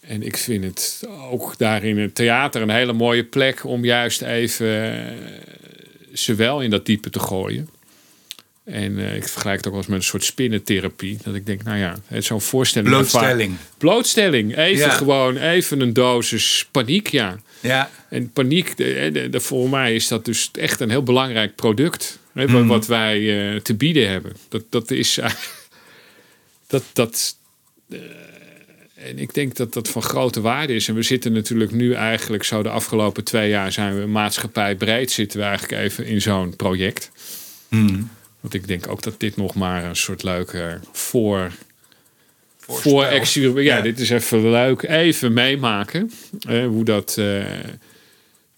[0.00, 4.22] En ik vind het ook daar in het theater een hele mooie plek om juist
[4.22, 5.04] even
[6.16, 7.68] ze wel in dat diepe te gooien.
[8.64, 11.18] En uh, ik vergelijk het ook wel eens met een soort spinnentherapie.
[11.24, 12.90] Dat ik denk, nou ja, zo'n voorstelling.
[12.90, 13.56] Blootstelling.
[13.78, 14.56] Blootstelling.
[14.56, 14.90] Even Ja.
[14.90, 17.38] gewoon, even een dosis paniek, ja.
[17.60, 17.90] Ja.
[18.10, 22.18] En paniek, de, de, de- voor mij is dat dus echt een heel belangrijk product.
[22.32, 22.66] Hè, wat- Mhm.
[22.66, 24.32] Wat wij eh, te bieden hebben.
[24.48, 25.18] Dat, dat is.
[25.18, 25.30] eh,
[26.66, 26.82] dat.
[26.92, 27.36] dat
[27.90, 27.98] eh,
[29.08, 30.88] en ik denk dat dat van grote waarde is.
[30.88, 35.10] En we zitten natuurlijk nu eigenlijk zo de afgelopen twee jaar zijn we maatschappij breed
[35.10, 37.10] zitten we eigenlijk even in zo'n project.
[37.68, 38.10] Mm.
[38.40, 41.52] Want ik denk ook dat dit nog maar een soort leuke voor
[42.58, 42.90] Voorspel.
[42.90, 43.66] voor experiment.
[43.66, 43.82] Ja, Ja.
[43.82, 44.82] dit is even leuk.
[44.82, 46.10] Even meemaken
[46.48, 47.44] eh, hoe, dat, eh,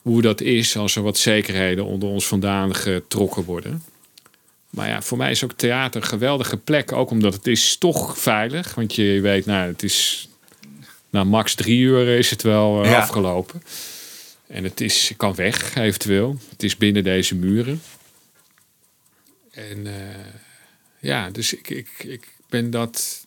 [0.02, 3.82] hoe dat is als er wat zekerheden onder ons vandaan getrokken worden.
[4.70, 6.92] Maar ja, voor mij is ook theater een geweldige plek.
[6.92, 8.74] Ook omdat het is toch veilig.
[8.74, 10.27] Want je weet, nou, het is...
[11.10, 12.98] Na max drie uur is het wel eh, Ja.
[12.98, 13.62] afgelopen.
[14.46, 16.36] En het is, kan weg, eventueel.
[16.50, 17.82] Het is binnen deze muren.
[19.50, 19.94] En eh,
[21.00, 23.26] ja, dus ik, ik, ik ben dat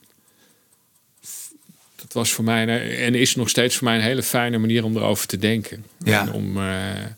[1.95, 4.95] dat was voor mij en is nog steeds voor mij een hele fijne manier om
[4.97, 5.86] erover te denken.
[6.03, 6.21] Ja.
[6.21, 7.15] En om, eh, en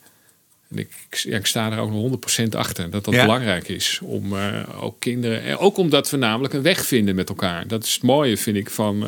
[0.79, 1.99] ik, ik- ja, ik sta er ook nog
[2.43, 3.21] 100% achter dat dat Ja.
[3.21, 3.99] belangrijk is.
[4.03, 4.35] Om
[4.79, 5.41] ook kinderen.
[5.43, 7.67] en Ook omdat we namelijk een weg vinden met elkaar.
[7.67, 8.69] Dat is het mooie, vind ik.
[8.69, 9.07] Van,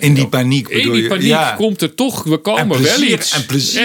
[0.00, 1.08] In die paniek in bedoel die je?
[1.08, 1.54] paniek Ja.
[1.56, 3.32] komt er toch, we komen En plezier- wel iets.
[3.32, 3.82] en plezier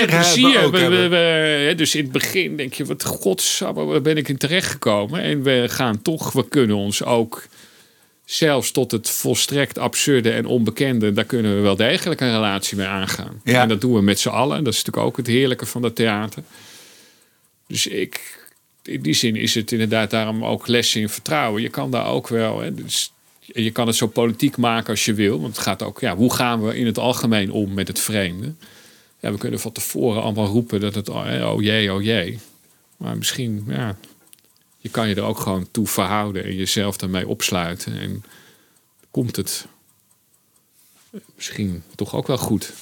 [0.60, 1.68] hebben we, we, hebben.
[1.68, 5.22] we- dus in het begin denk je, wat godsamme, waar ben ik in terecht gekomen?
[5.22, 7.44] En we gaan toch, we kunnen ons ook
[8.26, 12.88] zelfs tot het volstrekt absurde en onbekende, daar kunnen we wel degelijk een relatie mee
[12.88, 13.42] aangaan.
[13.44, 13.62] Ja.
[13.62, 14.64] En dat doen we met z'n allen.
[14.64, 16.44] Dat is natuurlijk ook het heerlijke van dat theater.
[17.68, 18.40] Dus ik,
[18.84, 21.62] in die zin is het inderdaad daarom ook lessen in vertrouwen.
[21.62, 22.60] Je kan daar ook wel.
[22.62, 23.12] Hè, dus
[23.46, 25.42] je kan het zo politiek maken als je wil.
[25.42, 28.54] Want het gaat ook, ja, hoe gaan we in het algemeen om met het vreemde?
[29.20, 32.40] Ja, we kunnen van tevoren allemaal roepen dat het, oh jee, oh jee.
[32.98, 33.98] Maar misschien, ja,
[34.78, 38.00] je kan je er ook gewoon toe verhouden en jezelf daarmee opsluiten.
[38.00, 38.24] En
[39.12, 39.66] komt het
[41.36, 42.74] misschien toch ook wel goed.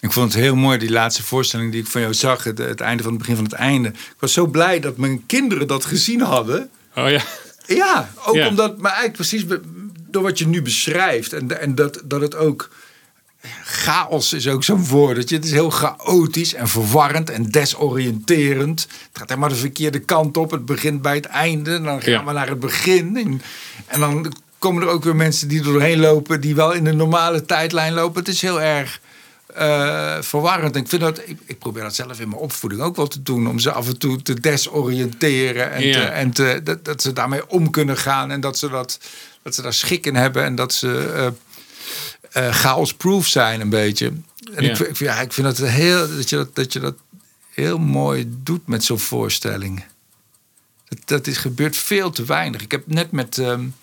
[0.00, 2.44] Ik vond het heel mooi, die laatste voorstelling die ik van jou zag.
[2.44, 3.88] Het, het einde van het begin van het einde.
[3.88, 6.70] Ik was zo blij dat mijn kinderen dat gezien hadden.
[6.96, 7.22] Oh ja.
[7.66, 9.44] Ja, ook omdat, maar eigenlijk precies
[10.10, 11.32] door wat je nu beschrijft.
[11.32, 12.68] En, en dat, dat het ook.
[13.64, 15.16] Chaos is ook zo'n woord.
[15.30, 18.80] Het is heel chaotisch en verwarrend en desoriënterend.
[18.80, 20.50] Het gaat helemaal de verkeerde kant op.
[20.50, 21.80] Het begint bij het einde.
[21.80, 23.16] Dan gaan we naar het begin.
[23.16, 23.42] En,
[23.86, 26.40] en dan komen er ook weer mensen die er doorheen lopen.
[26.40, 28.18] die wel in de normale tijdlijn lopen.
[28.18, 29.00] Het is heel erg
[29.58, 30.76] uh, verwarrend.
[30.76, 33.48] Ik, vind dat, ik, ik, probeer dat zelf in mijn opvoeding ook wel te doen.
[33.48, 35.72] Om ze af en toe te desoriënteren.
[35.72, 38.30] En, te, en te, dat, dat, ze daarmee om kunnen gaan.
[38.30, 38.98] En dat ze, dat,
[39.48, 40.44] dat ze daar schik in hebben.
[40.44, 41.32] En dat ze
[42.36, 44.12] uh, uh, chaos-proof zijn een beetje.
[44.54, 46.94] En ik, ik, ja, ik vind dat, heel, dat, je dat, dat je dat
[47.50, 49.84] heel mooi doet met zo'n voorstelling.
[50.88, 52.60] Dat, dat is, gebeurt veel te weinig.
[52.60, 53.36] Ik heb net met...
[53.36, 53.74] Um,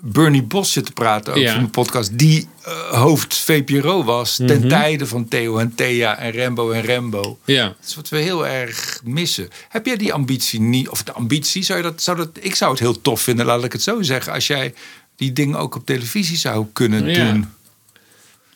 [0.00, 1.56] Bernie Bos zitten praten over ja.
[1.56, 2.18] een podcast.
[2.18, 4.68] Die uh, hoofd VPRO was ten mhm.
[4.68, 7.38] tijde van Theo en Thea en Rembo en Rembo.
[7.44, 7.64] Ja.
[7.64, 9.48] Dat is wat we heel erg missen.
[9.68, 10.88] Heb jij die ambitie niet?
[10.88, 13.64] Of de ambitie, zou je dat, zou dat, ik zou het heel tof vinden, laat
[13.64, 14.32] ik het zo zeggen.
[14.32, 14.74] Als jij
[15.16, 17.30] die dingen ook op televisie zou kunnen ja.
[17.30, 17.46] doen.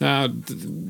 [0.02, 0.30] Nou,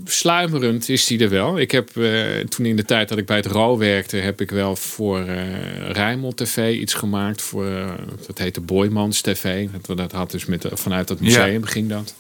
[0.05, 1.59] sluimerend is die er wel.
[1.59, 4.51] Ik heb uh, toen in de tijd dat ik bij het RO werkte, heb ik
[4.51, 7.43] wel voor uh, Rijnmond TV iets gemaakt.
[7.43, 7.91] Voor, uh,
[8.27, 9.69] dat heette Boymans TV.
[9.87, 12.15] Dat, dat had dus met, vanuit dat museum ging dat.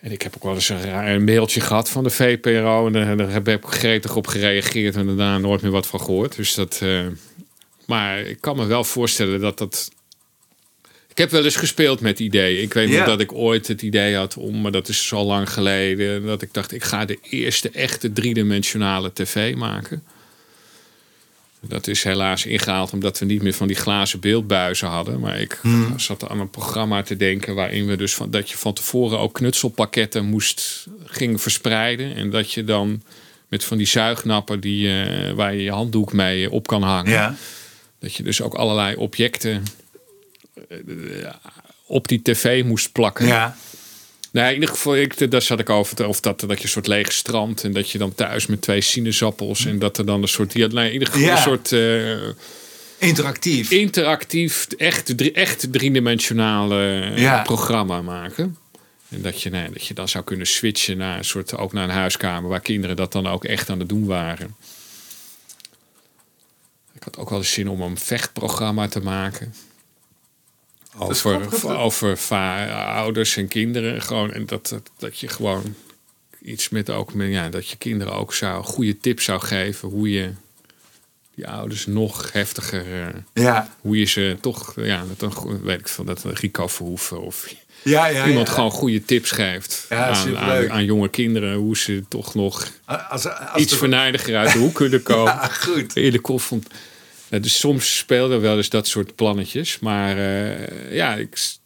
[0.00, 2.86] En ik heb ook wel eens een, een mailtje gehad van de VPRO.
[2.86, 6.36] En daar heb ik gretig op gereageerd en daarna nooit meer wat van gehoord.
[6.36, 6.82] Dus dat,
[7.86, 9.90] maar ik kan me wel voorstellen dat dat
[11.12, 12.62] ik heb wel eens gespeeld met ideeën.
[12.62, 15.52] Ik weet nog dat ik ooit het idee had om, maar dat is zo lang
[15.52, 20.02] geleden, dat ik dacht: ik ga de eerste echte driedimensionale tv maken.
[21.60, 25.20] Dat is helaas ingehaald omdat we niet meer van die glazen beeldbuizen hadden.
[25.20, 25.98] Maar ik hmm.
[25.98, 29.34] zat aan een programma te denken waarin we dus van, dat je van tevoren ook
[29.34, 32.14] knutselpakketten moest ging verspreiden.
[32.14, 33.02] En dat je dan
[33.48, 37.12] met van die zuignappen die, uh, waar je je handdoek mee op kan hangen.
[37.12, 37.34] Ja.
[37.98, 39.81] Dat je dus ook allerlei objecten eh,
[41.86, 43.26] op die tv moest plakken.
[43.26, 43.56] Ja.
[44.32, 46.06] Nou, in ieder geval, ik, daar zat ik over.
[46.06, 47.64] Of dat, dat je een soort leeg strand.
[47.64, 49.64] En dat je dan thuis met twee sinaasappels.
[49.64, 50.52] En dat er dan een soort.
[50.52, 51.70] Ja, nou, in ieder geval een soort.
[51.70, 52.28] Uh,
[52.98, 53.70] interactief.
[53.70, 57.42] Interactief, echt, drie, echt driedimensionale ja.
[57.42, 58.56] programma maken.
[59.08, 61.56] En dat je, nee, dat je dan zou kunnen switchen naar een soort.
[61.56, 62.50] Ook naar een huiskamer.
[62.50, 64.56] Waar kinderen dat dan ook echt aan het doen waren.
[66.94, 69.54] Ik had ook wel eens zin om een vechtprogramma te maken.
[70.98, 72.18] Over, over
[72.70, 74.02] ouders en kinderen.
[74.02, 75.74] Gewoon, en dat, dat, dat je gewoon
[76.42, 80.10] iets met ook met, ja, dat je kinderen ook zou goede tips zou geven hoe
[80.10, 80.32] je
[81.34, 82.86] die ouders nog heftiger.
[82.86, 83.06] Uh,
[83.44, 83.68] ja.
[83.80, 88.26] Hoe je ze toch, ja, dat weet ik veel, dat Rico Verhoeven of ja, ja,
[88.26, 93.28] iemand gewoon goede tips geeft aan, aan, aan, jonge kinderen hoe ze toch nog als,
[93.28, 95.32] als iets verneidiger uit de hoek kunnen komen.
[95.32, 95.96] ja, goed.
[95.96, 96.20] In de
[97.40, 99.78] dus soms speelden wel eens dat soort plannetjes.
[99.78, 101.56] Maar uh, ja, ik,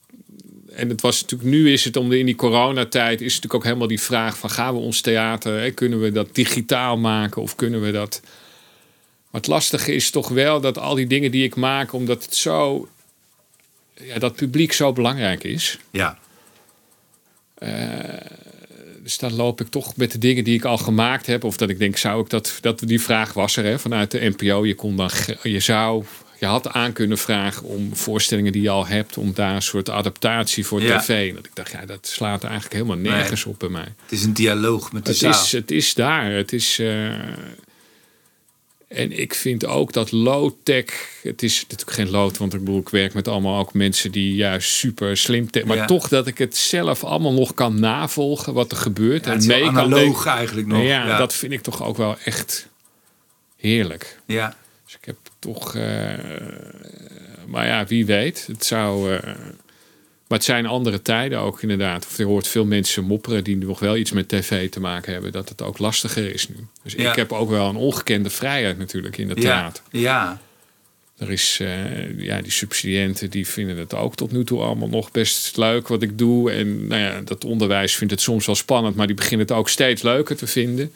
[0.73, 3.55] en het was natuurlijk, nu is het om de, in die coronatijd, is het natuurlijk
[3.55, 7.43] ook helemaal die vraag van gaan we ons theater, hè, kunnen we dat digitaal maken
[7.43, 8.21] of kunnen we dat.
[9.31, 12.35] Maar het lastige is toch wel dat al die dingen die ik maak, omdat het
[12.35, 12.89] zo,
[13.95, 15.79] ja, dat publiek zo belangrijk is.
[15.91, 16.19] Ja.
[17.59, 17.69] Uh,
[19.07, 21.45] dus dan loop ik toch met de dingen die ik al gemaakt heb.
[21.45, 24.35] Of dat ik denk, zou ik dat, dat die vraag was er hè, vanuit de
[24.37, 24.65] NPO.
[24.65, 25.11] Je kon dan,
[25.43, 26.05] je zou,
[26.39, 29.91] je had aan kunnen vragen om voorstellingen die je al hebt, om daar een soort
[29.91, 31.29] adaptatie voor tv.
[31.29, 33.95] En dat ik dacht, ja, dat slaat eigenlijk helemaal nergens op bij mij.
[34.03, 35.31] Het is een dialoog met de het zaal.
[35.31, 36.33] Is, het is daar.
[36.33, 36.79] Het is.
[36.79, 37.15] Uh,
[38.89, 40.85] en ik vind ook dat low-tech,
[41.23, 44.35] het is natuurlijk geen lood, want ik bedoel, ik werk met allemaal ook mensen die
[44.35, 48.77] juist super slim, maar toch dat ik het zelf allemaal nog kan navolgen wat er
[48.77, 49.25] gebeurt.
[49.25, 50.83] Ja, en mee analoog kan eigenlijk nog.
[50.83, 52.69] Ja, ja, dat vind ik toch ook wel echt
[53.57, 54.21] heerlijk.
[54.27, 54.57] Ja.
[54.85, 55.83] Dus ik heb toch, uh,
[57.47, 59.13] maar ja, wie weet, het zou.
[59.13, 59.19] Uh,
[60.29, 62.07] maar het zijn andere tijden ook inderdaad.
[62.07, 65.33] Of je hoort veel mensen mopperen die nog wel iets met tv te maken hebben.
[65.33, 66.57] Dat het ook lastiger is nu.
[66.83, 69.83] Dus ik heb ook wel een ongekende vrijheid natuurlijk in de theater.
[69.91, 70.41] Ja.
[71.19, 75.11] Er is, uh, ja, die subsidiënten die vinden het ook tot nu toe allemaal nog
[75.11, 76.51] best leuk wat ik doe.
[76.51, 79.69] En nou ja, dat onderwijs vindt het soms wel spannend, maar die beginnen het ook
[79.69, 80.93] steeds leuker te vinden.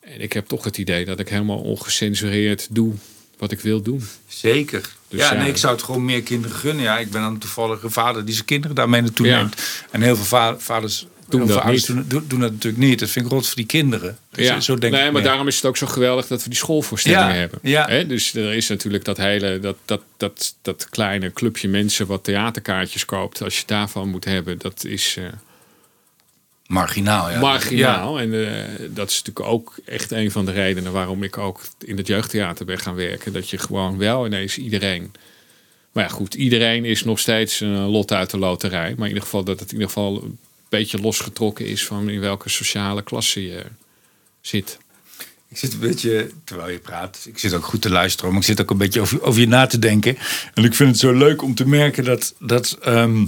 [0.00, 2.94] En ik heb toch het idee dat ik helemaal ongecensureerd doe
[3.38, 4.08] wat ik wil doen.
[4.26, 4.88] Zeker.
[5.08, 5.40] Dus ja, ja.
[5.40, 6.82] nee, ik zou het gewoon meer kinderen gunnen.
[6.84, 9.36] Ja, ik ben dan toevallig een vader die zijn kinderen daarmee naartoe Ja.
[9.36, 9.56] neemt.
[9.90, 11.86] En heel veel va- vaders Doen dat niet.
[11.86, 12.98] Doen, doen, doen dat natuurlijk niet.
[12.98, 14.18] Dat vind ik rot voor die kinderen.
[14.30, 16.48] Dus Ja, Zo denk nee, ik maar daarom is het ook zo geweldig dat we
[16.48, 17.58] die schoolvoorstellingen Ja, hebben.
[17.62, 18.02] ja.
[18.04, 23.04] Dus er is natuurlijk dat hele, dat, dat, dat, dat kleine clubje mensen wat theaterkaartjes
[23.04, 23.42] koopt.
[23.42, 25.24] Als je daarvan moet hebben, dat is eh,
[26.68, 27.38] Marginaal, ja.
[27.38, 28.20] marginaal.
[28.20, 31.96] En eh, dat is natuurlijk ook echt een van de redenen waarom ik ook in
[31.96, 33.32] het jeugdtheater ben gaan werken.
[33.32, 35.12] Dat je gewoon wel ineens iedereen...
[35.92, 38.94] Maar ja, goed, iedereen is nog steeds een lot uit de loterij.
[38.96, 40.38] Maar in ieder geval dat het in ieder geval een
[40.68, 43.64] beetje losgetrokken is van in welke sociale klasse je
[44.40, 44.78] zit.
[45.48, 48.46] Ik zit een beetje, terwijl je praat, ik zit ook goed te luisteren, maar ik
[48.46, 50.18] zit ook een beetje over, over je na te denken.
[50.54, 53.24] En ik vind het zo leuk om te merken dat, dat ehm,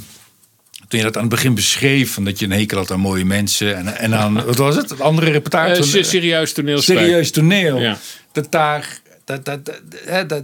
[0.90, 3.24] toen je dat aan het begin beschreef, van dat je een hekel had aan mooie
[3.24, 5.70] mensen en, en aan, wat was het, een andere reportage?
[5.70, 7.78] Eh, Van, se- serieus toneel serieus toneel.
[7.80, 7.98] Ja.
[8.32, 9.70] Dat daar, dat, dat,
[10.26, 10.42] dat,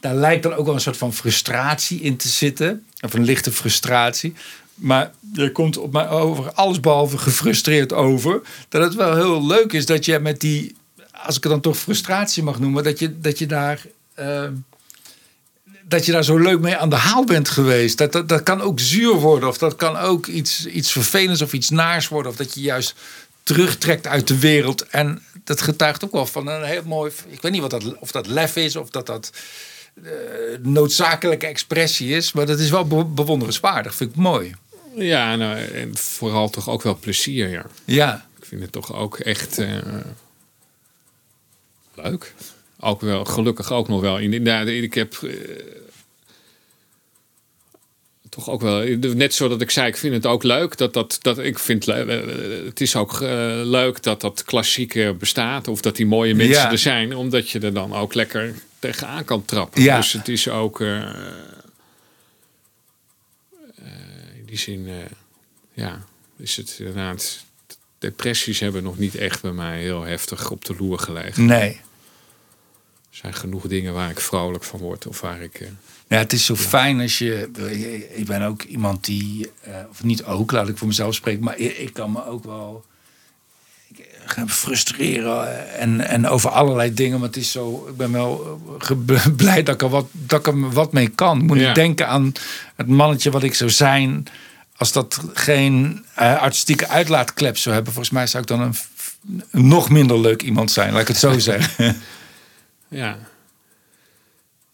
[0.00, 2.84] daar lijkt dan ook wel een soort van frustratie in te zitten.
[3.00, 4.34] Of een lichte frustratie.
[4.74, 8.40] Maar je komt op mij over alles behalve gefrustreerd over.
[8.68, 10.74] Dat het wel heel leuk is dat je met die,
[11.12, 13.80] als ik het dan toch frustratie mag noemen, dat je, dat je daar.
[14.14, 14.42] eh,
[15.88, 17.98] dat je daar zo leuk mee aan de haal bent geweest.
[17.98, 19.48] Dat, dat, dat kan ook zuur worden.
[19.48, 22.32] Of dat kan ook iets, iets vervelends of iets naars worden.
[22.32, 22.94] Of dat je juist
[23.42, 24.86] terugtrekt uit de wereld.
[24.86, 27.12] En dat getuigt ook wel van een heel mooi...
[27.28, 28.76] Ik weet niet wat dat, of dat lef is.
[28.76, 29.30] Of dat dat
[30.04, 30.10] eh,
[30.62, 32.32] noodzakelijke expressie is.
[32.32, 33.94] Maar dat is wel be- bewonderenswaardig.
[33.94, 34.54] Vind ik mooi.
[34.96, 37.66] Ja, nou, en vooral toch ook wel plezier, ja.
[37.84, 38.26] Ja.
[38.38, 39.76] Ik vind het toch ook echt eh,
[41.94, 42.34] leuk.
[42.80, 44.18] Ook wel, gelukkig ook nog wel.
[44.18, 45.30] Inderdaad, ik heb eh,
[48.28, 51.38] toch ook wel, net zoals ik zei, ik vind het ook leuk dat dat, dat
[51.38, 52.06] ik vind, eh,
[52.64, 56.70] het is ook eh, leuk dat dat klassieke bestaat of dat die mooie mensen Ja.
[56.70, 59.82] er zijn, omdat je er dan ook lekker tegenaan kan trappen.
[59.82, 59.96] Ja.
[59.96, 61.12] Dus het is ook eh, eh,
[64.36, 64.94] in die zin, eh,
[65.72, 66.04] ja,
[66.36, 67.46] is het inderdaad.
[67.98, 71.44] Depressies hebben nog niet echt bij mij heel heftig op de loer gelegen.
[71.46, 71.80] Nee.
[73.18, 75.54] Er zijn genoeg dingen waar ik vrolijk van word of waar ik.
[75.60, 75.68] eh,
[76.08, 77.50] Ja, het is zo fijn als je.
[78.14, 79.50] Ik ben ook iemand die.
[79.60, 81.44] eh, Of niet ook, laat ik voor mezelf spreken.
[81.44, 82.84] Maar ik, ik kan me ook wel.
[83.88, 87.18] ik ga me frustreren en, en over allerlei dingen.
[87.18, 87.86] Maar het is zo.
[87.90, 88.60] Ik ben wel
[89.06, 91.38] eh, blij dat ik er wat, dat ik er wat mee kan.
[91.38, 91.66] Ik moet Ja.
[91.66, 92.32] niet denken aan
[92.76, 94.26] het mannetje wat ik zou zijn.
[94.76, 97.92] Als dat geen eh, artistieke uitlaatklep zou hebben.
[97.92, 98.74] Volgens mij zou ik dan een
[99.64, 100.92] nog minder leuk iemand zijn.
[100.92, 102.00] Laat ik het zo zeggen.
[102.88, 103.18] Ja.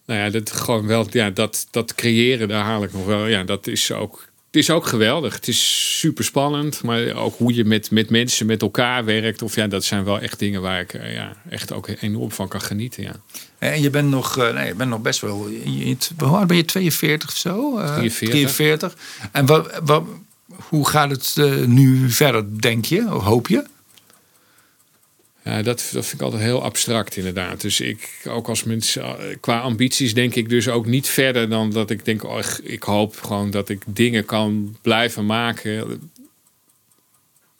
[0.05, 3.25] Nou ja, dat gewoon wel, ja, dat, dat creëren, daar haal ik nog wel.
[3.27, 4.27] Ja, dat is ook.
[4.45, 5.35] Het is ook geweldig.
[5.35, 9.41] Het is super spannend, maar ook hoe je met, met mensen, met elkaar werkt.
[9.41, 12.47] Of ja, dat zijn wel echt dingen waar ik eh, ja, echt ook enorm van
[12.47, 13.03] kan genieten.
[13.03, 13.15] Ja.
[13.57, 15.49] En je bent nog, eh, nee, je bent nog best wel.
[16.17, 17.77] Hoe oud ben je 42 of zo?
[17.77, 18.29] Eh, 43.
[18.29, 18.95] 43.
[19.31, 20.03] En wat, wat,
[20.55, 23.07] hoe gaat het eh, nu verder, denk je?
[23.13, 23.63] Of hoop je?
[25.45, 27.61] Ja, dat, dat vind ik altijd heel abstract inderdaad.
[27.61, 31.69] Dus ik, ook als mensen, eh, qua ambities denk ik dus ook niet verder dan
[31.71, 36.01] dat ik denk, oh, ik- ik hoop gewoon dat ik dingen kan blijven maken.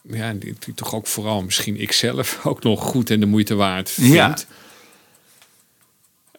[0.09, 3.89] Ja, die, die toch ook vooral misschien ikzelf ook nog goed en de moeite waard
[3.89, 4.13] vind.
[4.13, 4.37] Ja.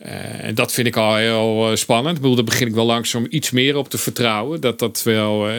[0.07, 2.17] Eh, en dat vind ik al heel eh, spannend.
[2.17, 4.61] Ik bedoel, daar begin ik wel langzaam iets meer op te vertrouwen.
[4.61, 5.49] Dat dat wel.
[5.49, 5.57] eh,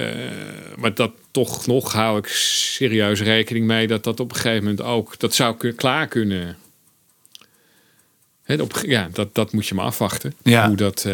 [0.77, 4.81] maar dat toch nog hou ik serieus rekening mee dat dat op een gegeven moment
[4.81, 5.19] ook.
[5.19, 6.57] Dat zou klaar kunnen.
[8.43, 10.33] Hè, op, ja, dat, dat moet je maar afwachten.
[10.43, 10.67] Ja.
[10.67, 11.07] Hoe dat.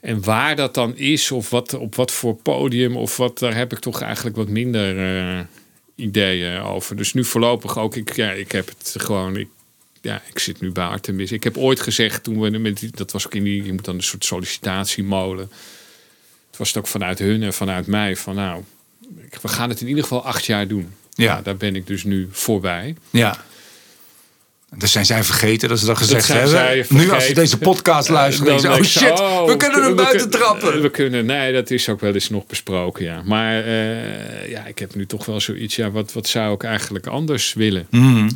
[0.00, 3.72] en waar dat dan is, of wat, op wat voor podium, of wat, daar heb
[3.72, 5.46] ik toch eigenlijk wat minder
[5.94, 6.96] ideeën over.
[6.96, 9.48] Dus nu voorlopig ook, ik, ja, ik heb het gewoon, ik,
[10.04, 11.32] ja, ik zit nu bij Artemis.
[11.32, 13.84] Ik heb ooit gezegd, toen we met die, dat was ook in die, je moet
[13.84, 15.50] dan een soort sollicitatiemolen.
[16.48, 18.62] Het was het ook vanuit hun en vanuit mij van nou,
[19.42, 20.92] we gaan het in ieder geval acht jaar doen.
[21.14, 21.32] Ja.
[21.32, 22.94] Nou, daar ben ik dus nu voorbij.
[23.10, 23.44] Ja.
[24.76, 26.86] Dat zijn zij vergeten dat ze dat gezegd hebben.
[26.88, 29.82] Nu als ze deze podcast luisteren, Dan denken ze, oh denk shit, oh, we kunnen
[29.82, 30.82] hem buiten kun- trappen.
[30.82, 33.22] We kunnen, nee, dat is ook wel eens nog besproken, ja.
[33.22, 37.06] Maar eh, ja, ik heb nu toch wel zoiets, ja, wat, wat zou ik eigenlijk
[37.06, 37.86] anders willen?
[37.90, 38.28] Mhm.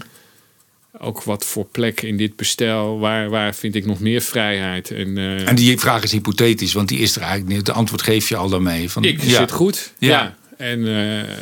[1.01, 4.91] Ook wat voor plek in dit bestel, waar, waar vind ik nog meer vrijheid?
[4.91, 7.67] En, eh, En die vraag is hypothetisch, want die is er eigenlijk niet.
[7.67, 8.91] De antwoord geef je al daarmee.
[8.91, 9.39] Van, ik ja.
[9.39, 9.93] zit goed.
[9.99, 10.09] Ja.
[10.09, 10.37] Ja.
[10.57, 11.35] En, eh,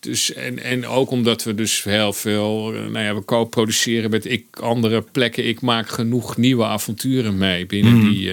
[0.00, 4.24] dus, en, en ook omdat we dus heel veel, eh, nou ja, we co-produceren met
[4.24, 5.46] ik, andere plekken.
[5.48, 8.10] Ik maak genoeg nieuwe avonturen mee binnen Mhm.
[8.10, 8.32] die.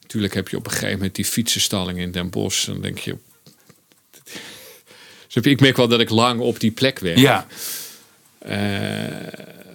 [0.00, 2.66] natuurlijk heb je op een gegeven moment die fietsenstalling in Den Bosch.
[2.66, 3.16] Dan denk je.
[5.32, 7.18] Dus ik merk wel dat ik lang op die plek werk.
[7.18, 7.46] Ja,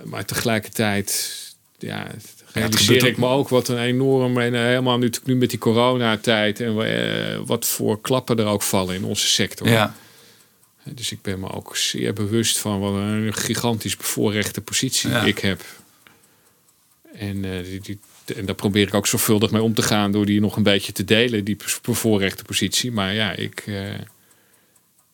[0.04, 1.36] maar tegelijkertijd,
[1.80, 2.08] ja,
[2.54, 6.60] realiseer ik me ook wat een enorm, en eh, helemaal nu, nu met die coronatijd
[6.60, 9.68] en eh, wat voor klappen er ook vallen in onze sector.
[9.68, 9.96] Ja.
[10.84, 15.24] Dus ik ben me ook zeer bewust van wat een gigantisch bevoorrechte positie Ja.
[15.24, 15.62] ik heb.
[17.14, 18.00] En, eh, die, die,
[18.36, 20.92] en daar probeer ik ook zorgvuldig mee om te gaan door die nog een beetje
[20.92, 22.92] te delen, die bevoorrechte positie.
[22.92, 23.64] Maar ja, ik.
[23.66, 23.76] eh,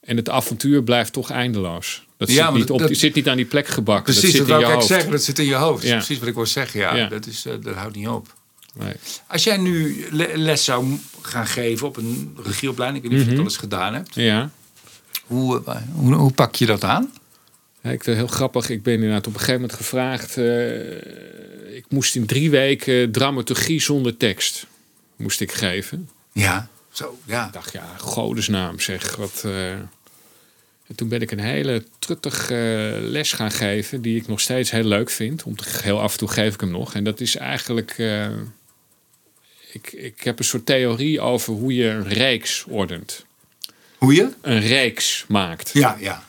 [0.08, 2.05] en het avontuur blijft toch eindeloos.
[2.18, 4.14] Dat, Ja, zit, niet op, dat- zit niet aan die plek gebakken.
[4.14, 4.88] Precies, dat dat, zit wil in ik je hoofd.
[4.88, 5.12] zeggen.
[5.12, 5.82] Dat zit in je hoofd.
[5.82, 6.80] Dat is precies wat ik wil zeggen.
[6.80, 7.08] Ja, Ja.
[7.08, 8.34] Dat, is, eh, dat houdt niet op.
[8.74, 8.93] Nee.
[9.28, 13.34] Als jij nu le- les zou gaan geven op een regieopleiding, ik weet niet of
[13.34, 14.16] je het al eens gedaan hebt.
[14.16, 14.49] Ja.
[15.26, 17.12] Hoe, eh, hoe, hoe pak je dat aan?
[17.82, 18.70] Ja, ik het heel grappig.
[18.70, 20.38] Ik ben inderdaad op een gegeven moment gevraagd.
[20.38, 24.66] eh, ik moest in drie weken dramaturgie zonder tekst
[25.16, 26.10] moest ik geven.
[26.34, 27.45] Ja, zo, ja.
[27.47, 29.16] Ik dacht, ja, godesnaam zeg.
[29.16, 29.51] Wat, eh.
[30.88, 32.57] En toen ben ik een hele truttig eh,
[32.99, 35.43] les gaan geven, die ik nog steeds heel leuk vind.
[35.43, 36.93] Om te, heel af en toe geef ik hem nog.
[36.93, 37.95] En dat is eigenlijk.
[37.97, 38.29] eh,
[39.71, 43.25] ik, ik heb een soort theorie over hoe je een reeks ordent.
[43.97, 44.29] Hoe je?
[44.41, 45.69] Een reeks maakt.
[45.73, 46.23] Ja, ja.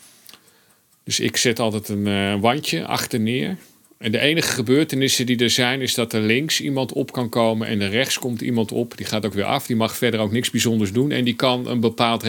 [1.04, 3.56] Dus ik zet altijd een eh, wandje achter neer.
[3.98, 7.66] En de enige gebeurtenissen die er zijn, is dat er links iemand op kan komen
[7.66, 8.96] en er rechts komt iemand op.
[8.96, 9.66] Die gaat ook weer af.
[9.66, 11.10] Die mag verder ook niks bijzonders doen.
[11.10, 12.24] En die kan een bepaald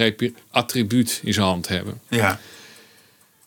[0.52, 2.02] attribuut in zijn hand hebben.
[2.08, 2.40] Ja,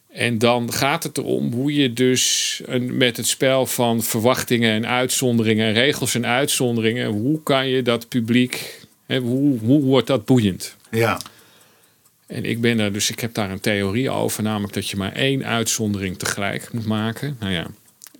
[0.08, 4.86] En dan gaat het erom hoe je dus een, met het spel van verwachtingen en
[4.86, 10.76] uitzonderingen, regels en uitzonderingen, hoe kan je dat publiek, hè, hoe, hoe wordt dat boeiend?
[10.90, 11.20] ja.
[12.26, 15.12] En ik ben er, dus ik heb daar een theorie over, namelijk dat je maar
[15.12, 17.36] één uitzondering tegelijk moet maken.
[17.40, 17.66] Nou ja,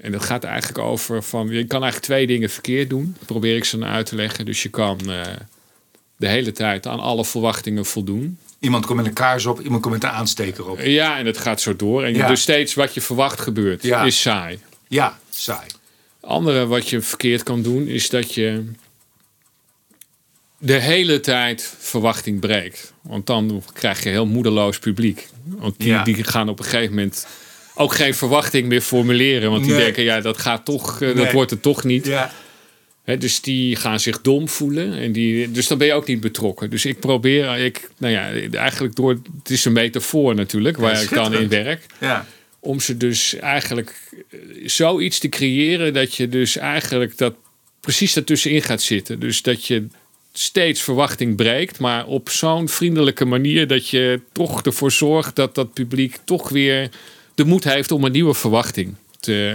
[0.03, 3.16] en dat gaat eigenlijk over van, je kan eigenlijk twee dingen verkeerd doen.
[3.26, 4.44] Probeer ik ze dan uit te leggen.
[4.44, 5.20] Dus je kan eh,
[6.16, 8.38] de hele tijd aan alle verwachtingen voldoen.
[8.59, 10.80] Iemand komt met een kaars op, iemand komt met een aansteker op.
[10.80, 12.05] Ja, en dat gaat zo door.
[12.05, 12.28] En Ja.
[12.28, 14.03] dus steeds wat je verwacht gebeurt, Ja.
[14.03, 14.59] is saai.
[14.88, 15.66] Ja, saai.
[16.20, 18.64] andere wat je verkeerd kan doen, is dat je
[20.59, 22.92] de hele tijd verwachting breekt.
[23.00, 25.28] Want dan krijg je heel moedeloos publiek.
[25.44, 26.05] Want die, Ja.
[26.05, 27.26] die gaan op een gegeven moment
[27.75, 29.51] ook geen verwachting meer formuleren.
[29.51, 29.83] Want die Nee.
[29.83, 32.07] denken, ja, dat gaat toch, eh, dat wordt het toch niet.
[32.07, 32.31] Ja,
[33.18, 34.93] dus die gaan zich dom voelen.
[34.93, 36.70] En die, dus dan ben je ook niet betrokken.
[36.70, 41.14] Dus ik probeer, ik, nou ja, eigenlijk door, het is een metafoor natuurlijk, waar ik
[41.14, 42.27] dan in werk ja.
[42.61, 43.95] om ze dus eigenlijk
[44.31, 47.35] eh, zoiets te creëren dat je dus eigenlijk dat
[47.81, 49.20] precies daartussenin gaat zitten.
[49.20, 49.87] Dus dat je
[50.33, 55.73] steeds verwachting breekt, maar op zo'n vriendelijke manier dat je toch ervoor zorgt dat dat
[55.73, 56.91] publiek toch weer
[57.43, 59.53] de moed heeft om een nieuwe verwachting te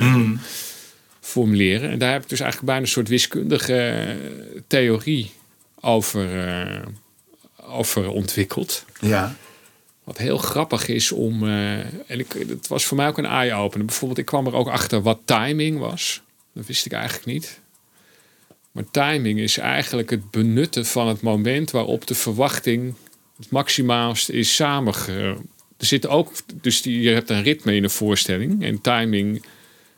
[1.19, 1.89] formuleren.
[1.89, 4.15] En daar heb ik dus eigenlijk bijna een soort wiskundige eh,
[4.67, 5.31] theorie
[5.79, 6.81] over, eh,
[7.61, 8.85] over ontwikkeld.
[8.99, 9.35] Ja.
[10.03, 11.43] Wat heel grappig is om.
[11.47, 13.85] eh, en ik, het was voor mij ook een eye-opener.
[13.85, 16.21] Bijvoorbeeld, ik kwam er ook achter wat timing was.
[16.53, 17.59] Dat wist ik eigenlijk niet.
[18.71, 22.93] Maar timing is eigenlijk het benutten van het moment waarop de verwachting
[23.37, 25.37] het maximaalst is samenge.
[25.77, 28.63] Er zit ook, dus die, je hebt een ritme in een voorstelling.
[28.63, 29.45] En timing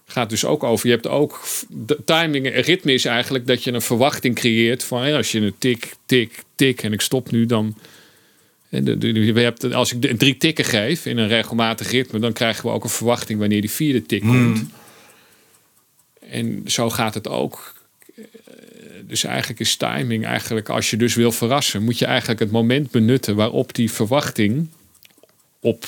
[0.06, 0.88] gaat dus ook over.
[0.88, 1.44] Je hebt ook.
[1.70, 5.40] De timing, en ritme is eigenlijk dat je een verwachting creëert van hé, als je
[5.40, 7.76] een tik, tik, tik en ik stop nu, dan.
[8.70, 12.90] Hebt, als ik drie tikken geef in een regelmatig ritme, dan krijgen we ook een
[12.90, 14.66] verwachting wanneer die vierde tik komt.
[16.30, 17.74] En zo gaat het ook.
[19.08, 22.92] Dus eigenlijk is timing eigenlijk, als je dus wil verrassen, moet je eigenlijk het moment
[22.92, 24.68] benutten waarop die verwachting
[25.62, 25.86] op,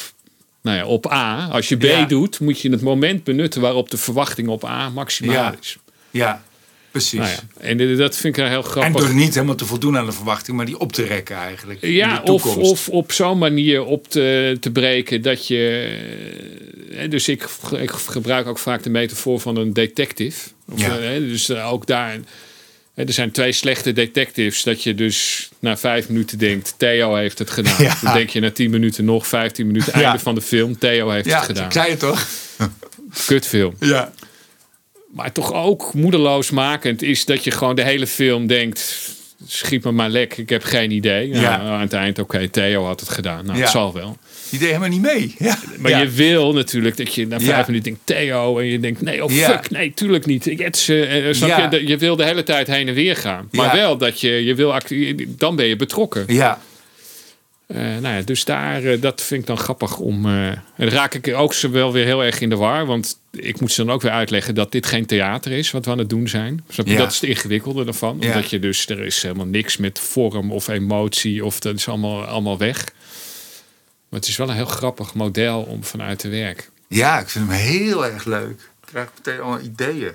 [0.62, 2.06] nou ja, op A, als je B Ja.
[2.06, 5.56] doet, moet je het moment benutten waarop de verwachting op A maximaal Ja.
[5.62, 5.78] is.
[6.12, 6.44] Ja,
[6.92, 7.20] precies.
[7.20, 9.02] Nou ja, en dat vind ik heel En grappig.
[9.06, 11.80] door niet helemaal te voldoen aan de verwachting, maar die op te rekken eigenlijk.
[11.82, 17.06] Ja, of, of op zo'n manier op te, te breken dat je.
[17.10, 17.48] Dus ik,
[17.78, 20.50] ik gebruik ook vaak de metafoor van een detective.
[20.72, 20.98] Of, Ja.
[21.00, 22.20] eh, Dus eh, ook daar.
[22.96, 24.64] Er zijn twee slechte detectives.
[24.64, 27.84] Dat je dus na vijf minuten denkt: Theo heeft het gedaan.
[27.84, 27.98] Ja.
[28.02, 30.06] Dan denk je na tien minuten nog, vijftien minuten, Ja.
[30.06, 30.78] einde van de film.
[30.78, 31.66] Theo heeft ja, het gedaan.
[31.66, 32.28] ik zei het toch?
[33.26, 33.76] Kutfilm.
[33.80, 34.12] Ja.
[35.14, 39.10] Maar toch ook moedeloosmakend is dat je gewoon de hele film denkt:
[39.48, 41.28] schiet me maar lek, ik heb geen idee.
[41.28, 41.60] Nou, Ja.
[41.60, 43.46] Aan het eind, oké, Theo had het gedaan.
[43.46, 43.64] Nou, Ja.
[43.64, 44.18] het zal wel.
[44.52, 45.36] Die deed helemaal niet mee.
[45.40, 45.58] Ja.
[45.80, 46.00] Maar ja.
[46.00, 47.64] je wil natuurlijk dat je na vijf Ja.
[47.68, 49.50] minuten denkt Theo en je denkt nee, oh Ja.
[49.50, 50.46] fuck, nee, tuurlijk niet.
[50.46, 51.62] Ik et ze, eh, snap Ja.
[51.62, 51.68] je?
[51.68, 53.48] Dat- Je wil de hele tijd heen en weer gaan.
[53.52, 53.74] Maar Ja.
[53.82, 54.74] wel dat je, je wil,
[55.28, 56.24] dan ben je betrokken.
[56.28, 56.62] Ja.
[57.68, 60.26] Eh, nou ja, dus daar, eh, dat vind ik dan grappig om.
[60.26, 62.86] eh, en dan raak ik ook ze wel weer heel erg in de war.
[62.86, 65.92] Want ik moet ze dan ook weer uitleggen dat dit geen theater is wat we
[65.92, 66.64] aan het doen zijn.
[66.70, 66.92] Snap je?
[66.92, 66.98] Ja.
[66.98, 68.18] Dat is het ingewikkelde ervan.
[68.20, 68.28] Ja.
[68.28, 71.46] Omdat je dus, er is helemaal niks met vorm of emotie.
[71.46, 72.94] Of dat is allemaal, allemaal weg.
[74.12, 76.66] Maar het is wel een heel grappig model om vanuit te werken.
[76.88, 78.60] Ja, ik vind hem heel erg leuk.
[78.60, 80.12] Ik krijg meteen al ideeën.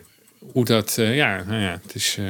[0.53, 2.17] Hoe dat, uh, ja, nou ja, het is.
[2.19, 2.27] Uh,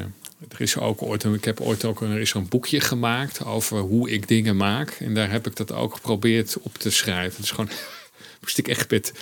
[0.48, 4.10] er is ook ooit, ik heb ooit ook er is een boekje gemaakt over hoe
[4.10, 4.90] ik dingen maak.
[4.90, 7.36] En daar heb ik dat ook geprobeerd op te schrijven.
[7.36, 7.70] Het is gewoon,
[8.42, 9.12] moest ik echt met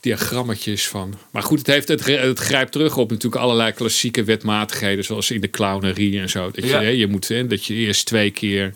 [0.00, 1.14] diagrammetjes van.
[1.30, 5.40] Maar goed, het, heeft, het, het grijpt terug op natuurlijk allerlei klassieke wetmatigheden, zoals in
[5.40, 6.50] de clownerie en zo.
[6.50, 6.80] Dat je, ja.
[6.80, 8.74] je moet, hè, dat je eerst twee keer,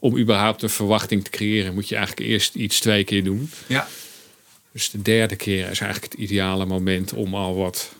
[0.00, 3.50] om überhaupt een verwachting te creëren, moet je eigenlijk eerst iets twee keer doen.
[3.66, 3.88] Ja.
[4.72, 7.92] Dus de derde keer is eigenlijk het ideale moment om al wat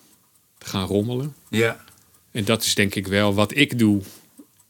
[0.58, 1.34] te gaan rommelen.
[1.48, 1.84] Ja.
[2.32, 4.02] En dat is denk ik wel wat ik doe.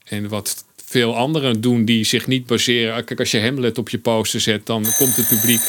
[0.03, 3.05] En wat veel anderen doen die zich niet baseren.
[3.05, 5.61] Kijk, als je Hamlet op je poster zet, dan komt het publiek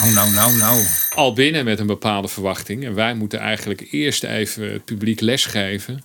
[0.00, 0.84] nou, nou, nou, nou.
[1.14, 2.84] Al binnen met een bepaalde verwachting.
[2.84, 6.02] En wij moeten eigenlijk eerst even het publiek lesgeven.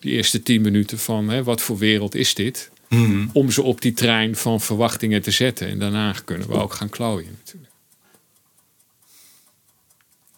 [0.00, 2.70] Die eerste tien minuten van hè, wat voor wereld is dit?
[2.88, 3.26] Mhm.
[3.32, 5.68] Om ze op die trein van verwachtingen te zetten.
[5.68, 7.72] En daarna kunnen we ook gaan klooien natuurlijk.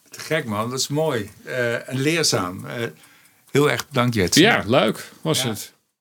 [0.09, 1.31] Te gek man, dat is mooi.
[1.47, 2.65] Uh, en leerzaam.
[2.65, 2.73] Uh,
[3.51, 4.37] heel erg bedankt Jets.
[4.37, 5.49] Ja, leuk was ja.
[5.49, 5.73] het.